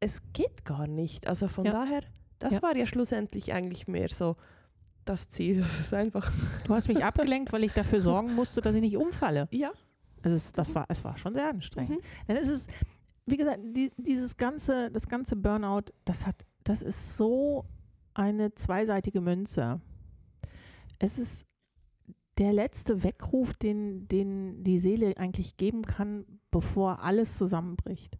[0.00, 1.26] es geht gar nicht.
[1.26, 1.72] Also von Ja.
[1.72, 2.02] daher,
[2.38, 4.36] das war ja schlussendlich eigentlich mehr so
[5.04, 5.60] das Ziel.
[5.62, 6.30] Das ist einfach,
[6.64, 9.48] Du hast mich abgelenkt, weil ich dafür sorgen musste, dass ich nicht umfalle.
[9.50, 9.72] ja.
[10.22, 11.98] Also es, das war, es war schon sehr anstrengend.
[11.98, 12.26] Mhm.
[12.26, 12.66] Dann ist es,
[13.26, 17.64] wie gesagt, die, dieses ganze, das ganze Burnout, das hat, das ist so
[18.14, 19.80] eine zweiseitige Münze.
[20.98, 21.46] Es ist
[22.38, 28.16] der letzte Weckruf, den, den die Seele eigentlich geben kann, bevor alles zusammenbricht.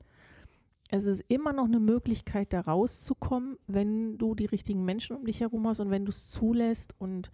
[0.90, 5.40] Es ist immer noch eine Möglichkeit, da rauszukommen, wenn du die richtigen Menschen um dich
[5.40, 7.30] herum hast und wenn du es zulässt und,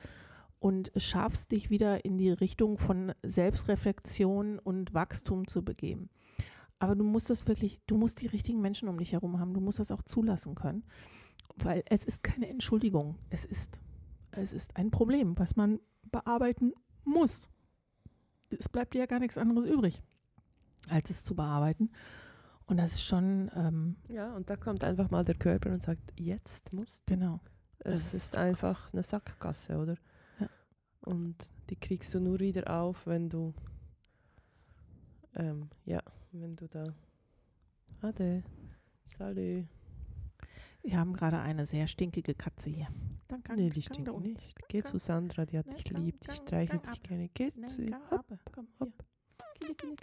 [0.64, 6.08] und es schaffst, dich wieder in die Richtung von Selbstreflexion und Wachstum zu begeben.
[6.78, 9.52] Aber du musst das wirklich, du musst die richtigen Menschen um dich herum haben.
[9.52, 10.82] Du musst das auch zulassen können,
[11.56, 13.18] weil es ist keine Entschuldigung.
[13.28, 13.78] Es ist,
[14.30, 16.72] es ist ein Problem, was man bearbeiten
[17.04, 17.50] muss.
[18.48, 20.02] Es bleibt dir ja gar nichts anderes übrig,
[20.88, 21.90] als es zu bearbeiten.
[22.64, 26.14] Und das ist schon, ähm, ja, und da kommt einfach mal der Körper und sagt,
[26.18, 27.40] jetzt musst genau.
[27.80, 29.96] Es Das ist ist einfach eine Sackgasse, oder?
[31.04, 31.36] Und
[31.70, 33.52] die kriegst du nur wieder auf, wenn du,
[35.34, 36.02] ähm, ja,
[36.32, 36.84] wenn du da,
[38.00, 38.42] Ade,
[39.18, 39.64] Salü.
[40.82, 42.88] Wir haben gerade eine sehr stinkige Katze hier.
[43.28, 44.32] Dann kann, Nee, die kann stinkt unten.
[44.34, 44.58] nicht.
[44.68, 47.28] Geh zu Sandra, die hat Nein, dich lieb, die streichelt dich gerne.
[47.32, 48.00] Geh Nein, zu ihr.
[48.10, 48.26] Hopp.
[48.52, 49.04] Komm, hopp.
[49.60, 49.96] Kili, kili.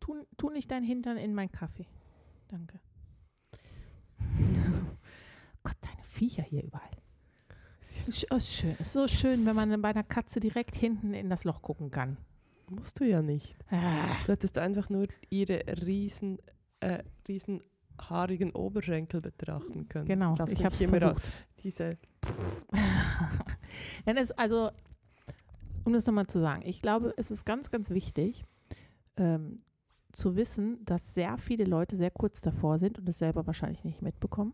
[0.00, 1.86] Tu, tu nicht dein Hintern in meinen Kaffee.
[2.48, 2.80] Danke.
[5.62, 6.90] Gott, deine Viecher hier überall.
[8.06, 8.76] Ist ist schön.
[8.78, 12.16] Ist so schön, wenn man bei einer Katze direkt hinten in das Loch gucken kann.
[12.68, 13.56] Musst du ja nicht.
[13.70, 16.38] Ah, Du hättest einfach nur ihre riesen,
[16.80, 17.62] äh, riesen
[18.00, 20.06] haarigen Oberschenkel betrachten können.
[20.06, 21.22] genau, Lass ich habe es versucht.
[21.62, 21.98] Diese,
[24.06, 24.70] Denn es, also,
[25.84, 28.44] um das nochmal zu sagen, ich glaube, es ist ganz, ganz wichtig,
[29.16, 29.58] ähm,
[30.12, 34.02] zu wissen, dass sehr viele Leute sehr kurz davor sind und es selber wahrscheinlich nicht
[34.02, 34.52] mitbekommen.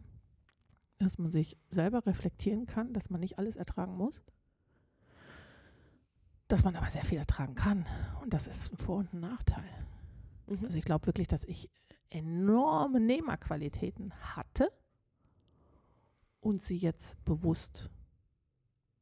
[0.99, 4.23] Dass man sich selber reflektieren kann, dass man nicht alles ertragen muss.
[6.49, 7.87] Dass man aber sehr viel ertragen kann.
[8.23, 9.65] Und das ist ein Vor- und ein Nachteil.
[10.47, 10.65] mhm.
[10.65, 11.71] Also ich glaube wirklich, dass ich
[12.11, 14.73] enorme Nehmerqualitäten hatte
[16.41, 17.91] und sie jetzt bewusst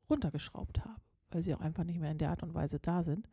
[0.08, 3.28] runtergeschraubt habe, weil sie auch einfach nicht mehr in der Art und Weise da sind.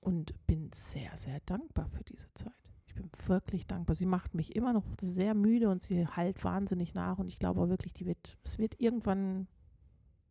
[0.00, 2.52] Und bin sehr, sehr dankbar für diese Zeit.
[2.94, 3.96] Ich bin wirklich dankbar.
[3.96, 7.18] Sie macht mich immer noch sehr müde und sie halt wahnsinnig nach.
[7.18, 9.48] Und ich glaube auch wirklich, die wird, es wird irgendwann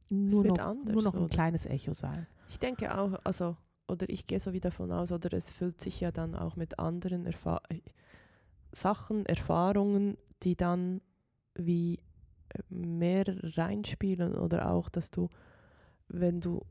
[0.09, 1.29] nur, wird noch, anders, nur noch ein oder?
[1.29, 2.25] kleines Echo sein.
[2.47, 3.57] Ich denke auch, also,
[3.87, 6.79] oder ich gehe so wie davon aus, oder es füllt sich ja dann auch mit
[6.79, 7.61] anderen Erfa
[8.71, 11.01] Sachen, Erfahrungen, die dann
[11.55, 11.99] wie
[12.49, 15.29] äh, mehr reinspielen oder auch, dass du,
[16.07, 16.61] wenn du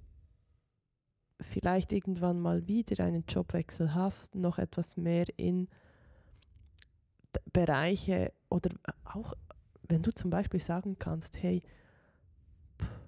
[1.40, 5.68] vielleicht irgendwann mal wieder einen Jobwechsel hast, noch etwas mehr in
[7.52, 8.70] Bereiche oder
[9.04, 9.34] auch,
[9.88, 11.62] wenn du zum Beispiel sagen kannst, hey,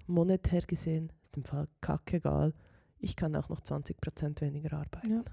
[0.07, 2.53] monetär gesehen ist im Fall kackegal,
[2.99, 5.11] ich kann auch noch 20% weniger arbeiten.
[5.11, 5.23] Ja.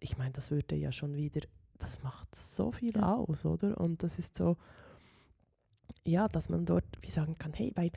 [0.00, 1.40] Ich meine, das würde ja schon wieder,
[1.78, 3.14] das macht so viel Ja.
[3.16, 3.78] aus, oder?
[3.80, 4.56] Und das ist so,
[6.04, 7.90] ja, dass man dort wie sagen kann, hey, weil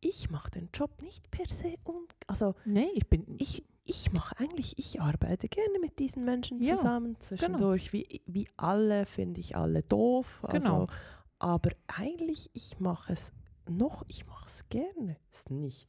[0.00, 3.24] ich mache den Job nicht per se und also Nee, ich bin.
[3.38, 7.92] ich, ich mache eigentlich, ich arbeite gerne mit diesen Menschen Ja, zusammen zwischendurch.
[7.92, 10.38] Wie, wie alle finde ich alle doof.
[10.42, 10.86] Also, Genau.
[11.40, 13.32] Aber eigentlich, ich mache es
[13.68, 15.16] noch, ich mache es gerne.
[15.32, 15.88] Ist nicht.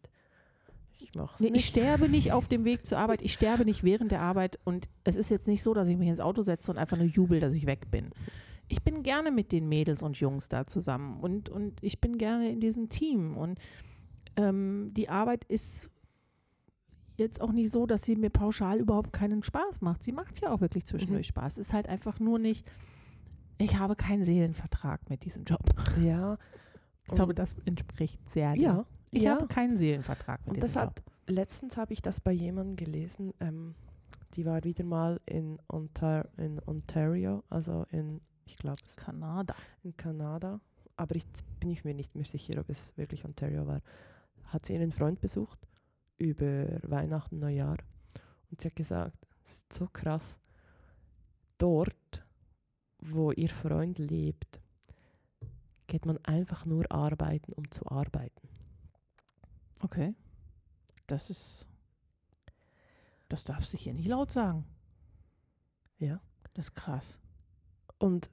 [1.00, 1.66] Ich mache es Nee, ich nicht.
[1.68, 5.16] sterbe nicht auf dem Weg zur Arbeit, ich sterbe nicht während der Arbeit und es
[5.16, 7.54] ist jetzt nicht so, dass ich mich ins Auto setze und einfach nur jubel, dass
[7.54, 8.10] ich weg bin.
[8.68, 12.50] Ich bin gerne mit den Mädels und Jungs da zusammen und, und ich bin gerne
[12.50, 13.60] in diesem Team und
[14.38, 15.90] ähm, die Arbeit ist
[17.22, 20.04] jetzt auch nicht so, dass sie mir pauschal überhaupt keinen Spaß macht.
[20.04, 21.30] Sie macht ja auch wirklich zwischendurch Mhm.
[21.30, 21.54] Spaß.
[21.54, 22.70] Es ist halt einfach nur nicht,
[23.58, 25.62] ich habe keinen Seelenvertrag mit diesem Job.
[26.02, 26.38] Ja.
[27.06, 28.62] Ich glaube, das entspricht sehr dem.
[28.62, 28.86] ja.
[29.14, 29.36] Ich ja.
[29.36, 31.12] habe keinen Seelenvertrag mit Und das diesem hat, Job.
[31.28, 33.76] letztens habe ich das bei jemandem gelesen, ähm,
[34.36, 39.54] die war wieder mal in, Ontar in Ontario, also in, ich glaube, Kanada.
[39.84, 40.62] in Kanada,
[40.96, 41.26] aber ich
[41.60, 43.82] bin ich mir nicht mehr sicher, ob es wirklich Ontario war.
[44.46, 45.60] Hat sie ihren Freund besucht
[46.22, 47.78] über Weihnachten, Neujahr
[48.50, 50.40] und sie hat gesagt, es ist so krass,
[51.58, 52.26] dort,
[53.00, 54.62] wo ihr Freund lebt,
[55.88, 58.48] geht man einfach nur arbeiten, um zu arbeiten.
[59.82, 60.16] Okay.
[61.08, 61.68] Das ist.
[63.28, 64.66] Das darfst du hier nicht laut sagen.
[65.98, 66.22] Ja.
[66.54, 67.20] Das ist krass.
[67.98, 68.30] Und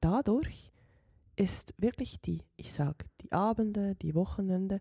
[0.00, 0.72] dadurch
[1.36, 4.80] ist wirklich die, ich sage, die Abende, die Wochenende.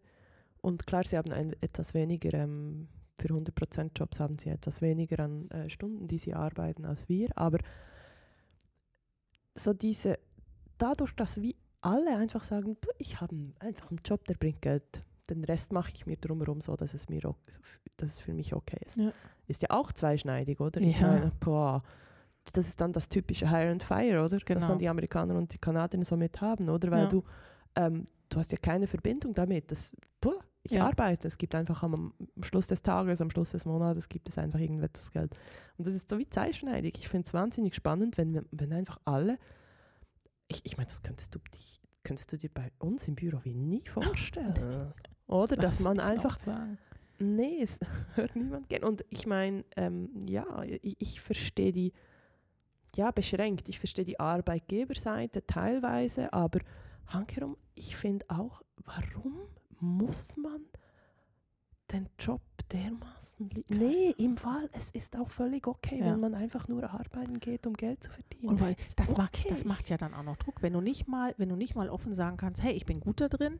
[0.61, 2.87] Und klar, sie haben ein, etwas weniger, ähm,
[3.19, 7.29] für 100% Jobs haben sie etwas weniger an äh, Stunden, die sie arbeiten als wir.
[7.37, 7.57] Aber
[9.55, 10.19] so diese,
[10.77, 15.03] dadurch, dass wir alle einfach sagen, "Du, ich habe einfach einen Job, der bringt Geld.
[15.29, 17.21] Den Rest mache ich mir drumherum so, dass es, mir,
[17.97, 18.97] dass es für mich okay ist.
[18.97, 19.11] Ja.
[19.47, 20.81] Ist ja auch zweischneidig, oder?
[20.81, 21.07] Ich Ja.
[21.07, 21.83] meine, boah,
[22.51, 24.29] das ist dann das typische Hire and Fire, oder?
[24.39, 24.67] Das Genau.
[24.67, 26.89] dann die Amerikaner und die Kanadier so mit haben, oder?
[26.89, 27.07] Weil Ja.
[27.07, 27.23] du,
[27.75, 29.71] ähm, du hast ja keine Verbindung damit.
[29.71, 30.39] Das, puh,
[30.69, 30.87] ich Ja.
[30.87, 31.27] arbeite.
[31.27, 34.59] Es gibt einfach am, am Schluss des Tages, am Schluss des Monats, gibt es einfach
[34.59, 35.35] irgendetwas Geld.
[35.77, 36.95] Und das ist so wie zweischneidig.
[36.97, 39.37] Ich finde es wahnsinnig spannend, wenn, wenn einfach alle,
[40.47, 43.53] ich, ich meine, das könntest du, dich, könntest du dir bei uns im Büro wie
[43.53, 44.93] nie vorstellen.
[45.27, 45.55] Oder?
[45.55, 46.77] Dass Was man ich auch einfach sagen.
[47.19, 47.79] Nee, es
[48.15, 48.83] hört niemand gern.
[48.83, 51.93] Und ich meine, ähm, ja, ich, ich verstehe die,
[52.95, 53.69] ja, beschränkt.
[53.69, 56.59] Ich verstehe die Arbeitgeberseite teilweise, aber
[57.07, 59.37] hankerum, ich finde auch, warum
[59.81, 60.61] muss man
[61.91, 63.77] den Job dermaßen lieben?
[63.77, 66.05] Nee, im Fall, es ist auch völlig okay, Ja.
[66.05, 68.49] wenn man einfach nur arbeiten geht, um Geld zu verdienen.
[68.49, 69.47] Und weil das, macht, okay.
[69.49, 71.89] das macht ja dann auch noch Druck, wenn du nicht mal, wenn du nicht mal
[71.89, 73.59] offen sagen kannst, hey, ich bin gut da drin,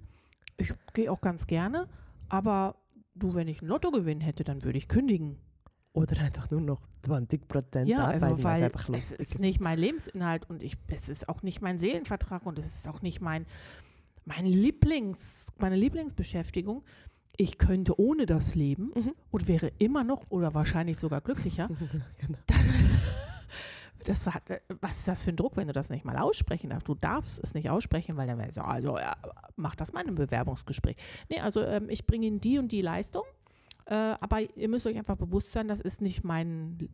[0.58, 1.88] ich gehe auch ganz gerne,
[2.28, 2.76] aber
[3.16, 5.40] du, wenn ich ein Lottogewinn hätte, dann würde ich kündigen.
[5.94, 9.80] Oder einfach nur noch 20 Prozent Ja, arbeiten, weil einfach es lustig ist nicht mein
[9.80, 13.48] Lebensinhalt und ich, es ist auch nicht mein Seelenvertrag und es ist auch nicht mein,
[14.26, 16.84] mein Lieblings, meine Lieblingsbeschäftigung.
[17.38, 19.14] Ich könnte ohne das leben Mhm.
[19.32, 21.70] und wäre immer noch oder wahrscheinlich sogar glücklicher.
[22.20, 22.38] genau.
[24.06, 26.70] Das hat, äh, was ist das für ein Druck, wenn du das nicht mal aussprechen
[26.70, 26.88] darfst?
[26.88, 29.14] Du darfst es nicht aussprechen, weil dann wäre so, also ja,
[29.58, 30.96] mach das mal in einem Bewerbungsgespräch.
[31.30, 33.24] Nee, also ähm, ich bringe Ihnen die und die Leistung,
[33.88, 36.88] äh, aber ihr müsst euch einfach bewusst sein, das ist nicht mein,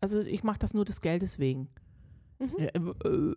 [0.00, 1.68] also ich mache das nur des Geldes wegen.
[2.38, 2.52] Mhm.
[2.58, 3.34] Ja, äh,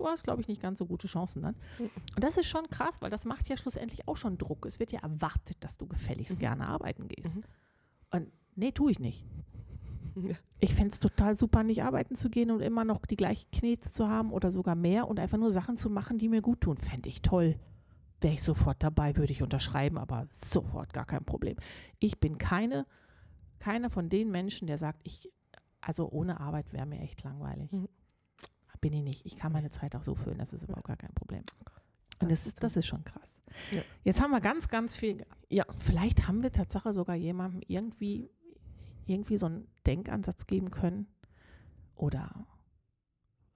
[0.00, 1.54] du hast, glaube ich, nicht ganz so gute Chancen dann.
[1.78, 1.90] Mhm.
[2.16, 4.66] Und das ist schon krass, weil das macht ja schlussendlich auch schon Druck.
[4.66, 6.40] Es wird ja erwartet, dass du gefälligst Mhm.
[6.40, 7.36] gerne arbeiten gehst.
[7.36, 7.42] Mhm.
[8.10, 9.24] Und nee, tue ich nicht.
[10.16, 10.34] Ja.
[10.58, 13.90] Ich fände es total super, nicht arbeiten zu gehen und immer noch die gleichen Knete
[13.92, 16.76] zu haben oder sogar mehr und einfach nur Sachen zu machen, die mir gut tun.
[16.76, 17.54] Fände ich toll.
[18.20, 21.56] Wäre ich sofort dabei, würde ich unterschreiben, aber sofort gar kein Problem.
[22.00, 22.86] Ich bin keine,
[23.60, 25.30] keiner von den Menschen, der sagt, ich,
[25.80, 27.70] also ohne Arbeit wäre mir echt langweilig.
[27.72, 27.88] Mhm.
[28.80, 29.26] Bin ich nicht.
[29.26, 31.44] Ich kann meine Zeit auch so füllen, das ist überhaupt gar kein Problem.
[32.20, 33.40] Und das ist, das ist schon krass.
[33.70, 33.82] Ja.
[34.04, 35.24] Jetzt haben wir ganz, ganz viel.
[35.48, 35.64] Ja.
[35.78, 38.30] Vielleicht haben wir Tatsache sogar jemandem irgendwie,
[39.06, 41.06] irgendwie so einen Denkansatz geben können.
[41.94, 42.46] Oder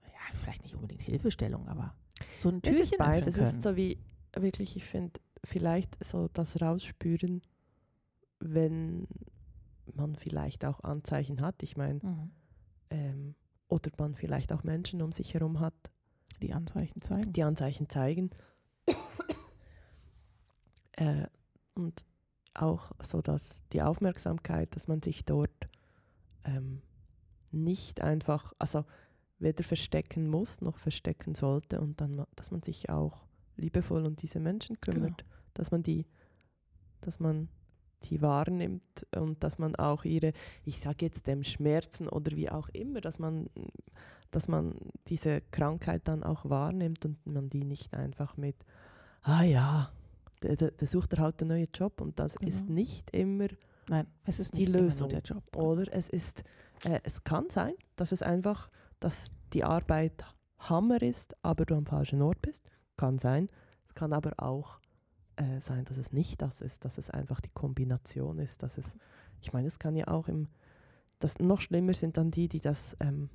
[0.03, 1.95] ja, vielleicht nicht unbedingt Hilfestellung, aber
[2.35, 3.35] so ein Es Türchen ist beides.
[3.35, 3.99] öffnen Es ist so wie,
[4.35, 7.41] wirklich, ich finde, vielleicht so das Rausspüren,
[8.39, 9.07] wenn
[9.93, 11.61] man vielleicht auch Anzeichen hat.
[11.63, 12.31] Ich meine, Mhm.
[12.89, 13.35] ähm,
[13.67, 15.73] oder man vielleicht auch Menschen um sich herum hat,
[16.41, 17.31] Die Anzeichen zeigen.
[17.31, 18.29] die Anzeichen zeigen.
[20.93, 21.27] äh,
[21.73, 22.05] und
[22.53, 25.67] auch so, dass die Aufmerksamkeit, dass man sich dort
[26.45, 26.81] ähm,
[27.51, 28.85] nicht einfach, also
[29.39, 33.25] weder verstecken muss noch verstecken sollte und dann, dass man sich auch
[33.57, 36.05] liebevoll um diese Menschen kümmert, dass man die,
[37.01, 37.49] dass man
[38.09, 40.33] die wahrnimmt und dass man auch ihre,
[40.63, 43.49] ich sage jetzt dem Schmerzen oder wie auch immer, dass man,
[44.31, 44.75] dass man
[45.07, 48.55] diese Krankheit dann auch wahrnimmt und man die nicht einfach mit,
[49.23, 49.91] ah ja,
[50.41, 52.49] der, der, sucht er halt einen neuen Job und das Genau.
[52.49, 53.47] ist nicht immer
[53.87, 55.09] Nein, es ist die Lösung.
[55.09, 55.43] der Job.
[55.55, 56.43] oder es ist,
[56.83, 60.25] äh, es kann sein, dass es einfach, dass die Arbeit
[60.59, 62.71] Hammer ist, aber du am falschen Ort bist.
[62.97, 63.49] Kann sein.
[63.87, 64.79] Es kann aber auch
[65.37, 68.95] äh, sein, dass es nicht das ist, dass es einfach die Kombination ist, dass es,
[69.41, 70.47] ich meine, es kann ja auch im,
[71.19, 73.29] das noch schlimmer sind dann die, die das, ähm,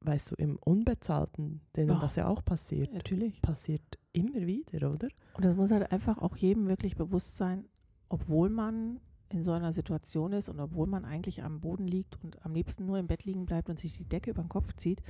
[0.00, 1.98] weißt du, im Unbezahlten, denen Ja.
[1.98, 3.40] das ja auch passiert, Natürlich.
[3.42, 5.08] passiert immer wieder, oder?
[5.34, 7.64] Und das muss halt einfach auch jedem wirklich bewusst sein,
[8.08, 9.00] obwohl man
[9.30, 12.86] in so einer Situation ist und obwohl man eigentlich am Boden liegt und am liebsten
[12.86, 15.02] nur im Bett liegen bleibt und sich die Decke über den Kopf zieht,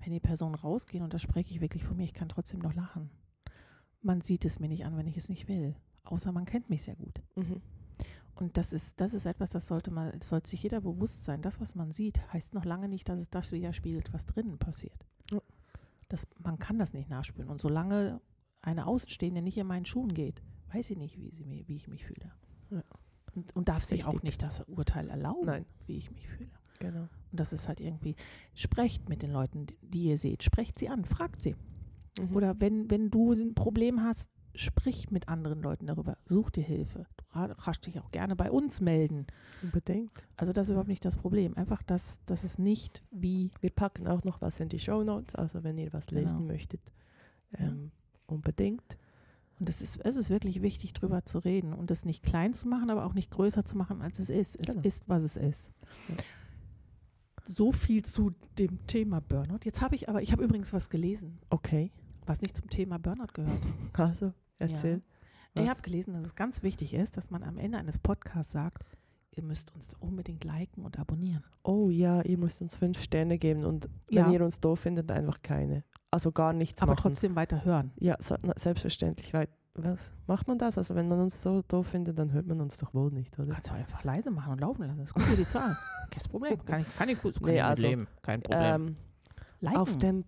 [0.00, 2.72] wenn die Personen rausgehen, und da spreche ich wirklich von mir, ich kann trotzdem noch
[2.74, 3.10] lachen.
[4.02, 5.74] Man sieht es mir nicht an, wenn ich es nicht will.
[6.04, 7.20] Außer man kennt mich sehr gut.
[8.34, 11.42] Und das ist, das ist etwas, das sollte man, das sollte sich jeder bewusst sein.
[11.42, 15.04] Das, was man sieht, heißt noch lange nicht, dass es das widerspiegelt, was drinnen passiert.
[15.32, 15.40] Ja.
[16.08, 17.50] Das, man kann das nicht nachspüren.
[17.50, 18.20] Und solange
[18.62, 20.40] eine Außenstehende nicht in meinen Schuhen geht,
[20.72, 22.30] weiß ich nicht, wie, sie, wie ich mich fühle.
[22.70, 22.82] Ja.
[23.34, 25.66] Und, und darf sich auch nicht das Urteil erlauben, Nein.
[25.86, 26.50] wie ich mich fühle.
[26.78, 27.08] Genau.
[27.30, 28.14] Und das ist halt irgendwie,
[28.54, 31.56] sprecht mit den Leuten, die ihr seht, sprecht sie an, fragt sie.
[32.20, 32.36] Mhm.
[32.36, 37.06] Oder wenn, wenn du ein Problem hast, sprich mit anderen Leuten darüber, such dir Hilfe.
[37.32, 39.26] Du kannst dich auch gerne bei uns melden.
[39.62, 40.10] Unbedingt.
[40.36, 41.54] Also das ist überhaupt nicht das Problem.
[41.56, 45.34] Einfach, dass, dass es nicht wie, Wir packen auch noch was in die Show Notes,
[45.36, 46.52] also wenn ihr was lesen Genau.
[46.52, 46.80] möchtet,
[47.52, 47.92] Ähm,
[48.26, 48.98] Unbedingt.
[49.60, 52.68] Und es ist, es ist wirklich wichtig, drüber zu reden und es nicht klein zu
[52.68, 54.54] machen, aber auch nicht größer zu machen, als es ist.
[54.60, 54.80] Es Genau.
[54.82, 55.70] ist, was es ist.
[56.08, 56.14] Ja.
[57.44, 59.60] So viel zu dem Thema Burnout.
[59.64, 61.90] Jetzt habe ich aber, ich habe übrigens was gelesen, Okay.
[62.28, 63.58] Was nicht zum Thema Burnout gehört.
[63.94, 65.02] Also, erzähl.
[65.54, 65.70] Ich Was?
[65.70, 68.84] habe gelesen, dass es ganz wichtig ist, dass man am Ende eines Podcasts sagt,
[69.32, 71.42] ihr müsst uns unbedingt liken und abonnieren.
[71.64, 74.30] Oh ja, ihr müsst uns fünf Sterne geben und wenn Ja.
[74.30, 75.84] ihr uns doof findet, einfach keine.
[76.10, 77.02] Also gar nichts Aber machen.
[77.02, 77.92] trotzdem weiter hören.
[77.98, 78.16] Ja,
[78.56, 79.32] selbstverständlich.
[79.34, 80.78] Weil, was macht man das?
[80.78, 83.48] Also wenn man uns so doof findet, dann hört man uns doch wohl nicht, oder?
[83.52, 84.98] kannst du einfach leise machen und laufen lassen.
[84.98, 85.76] Das ist gut für die Zahlen.
[86.10, 86.64] Kein Problem.
[86.64, 87.34] Kann ich, kann ich gut.
[87.34, 88.06] Kann Nee, ich also, mitleben.
[88.22, 88.74] Kein Problem.
[88.88, 88.96] Ähm,
[89.60, 89.76] Liken.
[89.78, 90.24] auf dem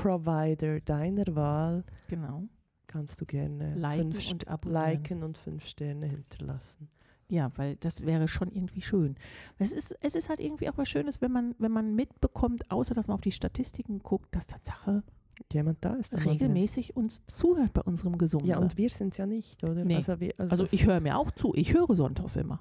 [0.00, 2.44] Podcast-Provider deiner Wahl genau.
[2.86, 4.82] kannst du gerne Liken fünf und abonnieren.
[4.82, 6.88] liken und fünf Sterne hinterlassen.
[7.28, 9.14] Ja, weil das wäre schon irgendwie schön.
[9.58, 12.92] Es ist, es ist halt irgendwie auch was Schönes, wenn man, wenn man mitbekommt, außer
[12.92, 15.04] dass man auf die Statistiken guckt, dass Tatsache
[15.52, 16.14] Jemand da ist.
[16.14, 18.48] regelmäßig uns zuhört bei unserem Gesumse.
[18.48, 19.84] Ja, und wir sind ja nicht, oder?
[19.84, 19.96] Nee.
[19.96, 21.54] Also, wir, also das ich höre mir auch zu.
[21.54, 22.60] Ich höre sonntags immer.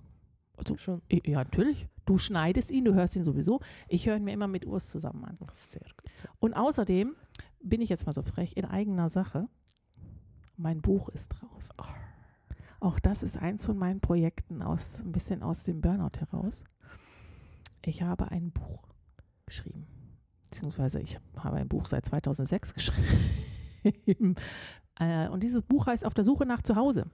[0.55, 1.01] Also, schon.
[1.09, 1.87] ja, natürlich.
[2.05, 3.59] Du schneidest ihn, du hörst ihn sowieso.
[3.87, 5.37] Ich höre ihn mir immer mit Urs zusammen an.
[5.71, 6.29] Sehr gut.
[6.39, 7.15] Und außerdem
[7.61, 9.47] bin ich jetzt mal so frech in eigener Sache.
[10.57, 11.69] Mein Buch ist raus.
[12.79, 16.63] Auch das ist eins von meinen Projekten aus ein bisschen aus dem Burnout heraus.
[17.83, 18.87] Ich habe ein Buch
[19.45, 19.87] geschrieben.
[20.43, 23.15] Beziehungsweise ich habe ein Buch seit 2006 geschrieben.
[25.01, 27.05] Äh, Und dieses Buch heißt Auf der Suche nach Zuhause.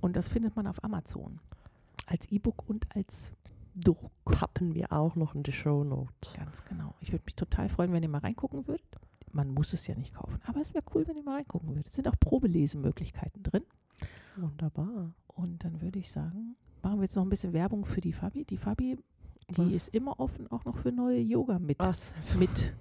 [0.00, 1.40] Und das findet man auf Amazon.
[2.06, 3.32] Als E-Book und als
[3.74, 4.10] Druck.
[4.24, 6.32] Pappen wir auch noch in die Show Notes.
[6.32, 6.94] Ganz genau.
[7.00, 8.86] Ich würde mich total freuen, wenn ihr mal reingucken würdet.
[9.36, 11.88] Man muss es ja nicht kaufen, aber es wäre cool, wenn ihr mal reingucken würdet.
[11.88, 13.62] Es sind auch Probelesemöglichkeiten drin.
[14.36, 15.12] Wunderbar.
[15.26, 18.44] Und dann würde ich sagen, machen wir jetzt noch ein bisschen Werbung für die Fabi.
[18.44, 18.96] Die Fabi,
[19.50, 19.74] die Was?
[19.74, 22.12] ist immer offen, auch noch für neue Yoga mit, Was?
[22.38, 22.74] mit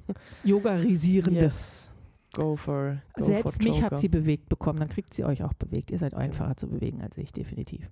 [0.45, 1.41] Yogarisierende.
[1.41, 1.91] Yes.
[2.34, 5.53] Go for go Selbst for mich hat sie bewegt bekommen, dann kriegt sie euch auch
[5.53, 5.91] bewegt.
[5.91, 7.89] Ihr seid einfacher zu bewegen als ich, definitiv.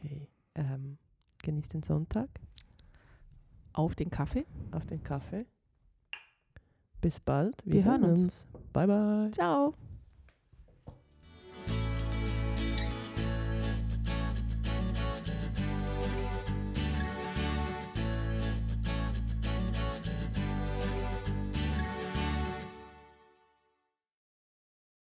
[0.00, 0.98] Hey, ähm,
[1.42, 2.28] genießt den Sonntag
[3.72, 4.46] Auf den Kaffee.
[4.70, 5.46] auf den Kaffee.
[7.00, 7.54] Bis bald.
[7.64, 8.44] Wir hören uns.
[8.72, 9.30] Bye bye.
[9.32, 9.74] Ciao.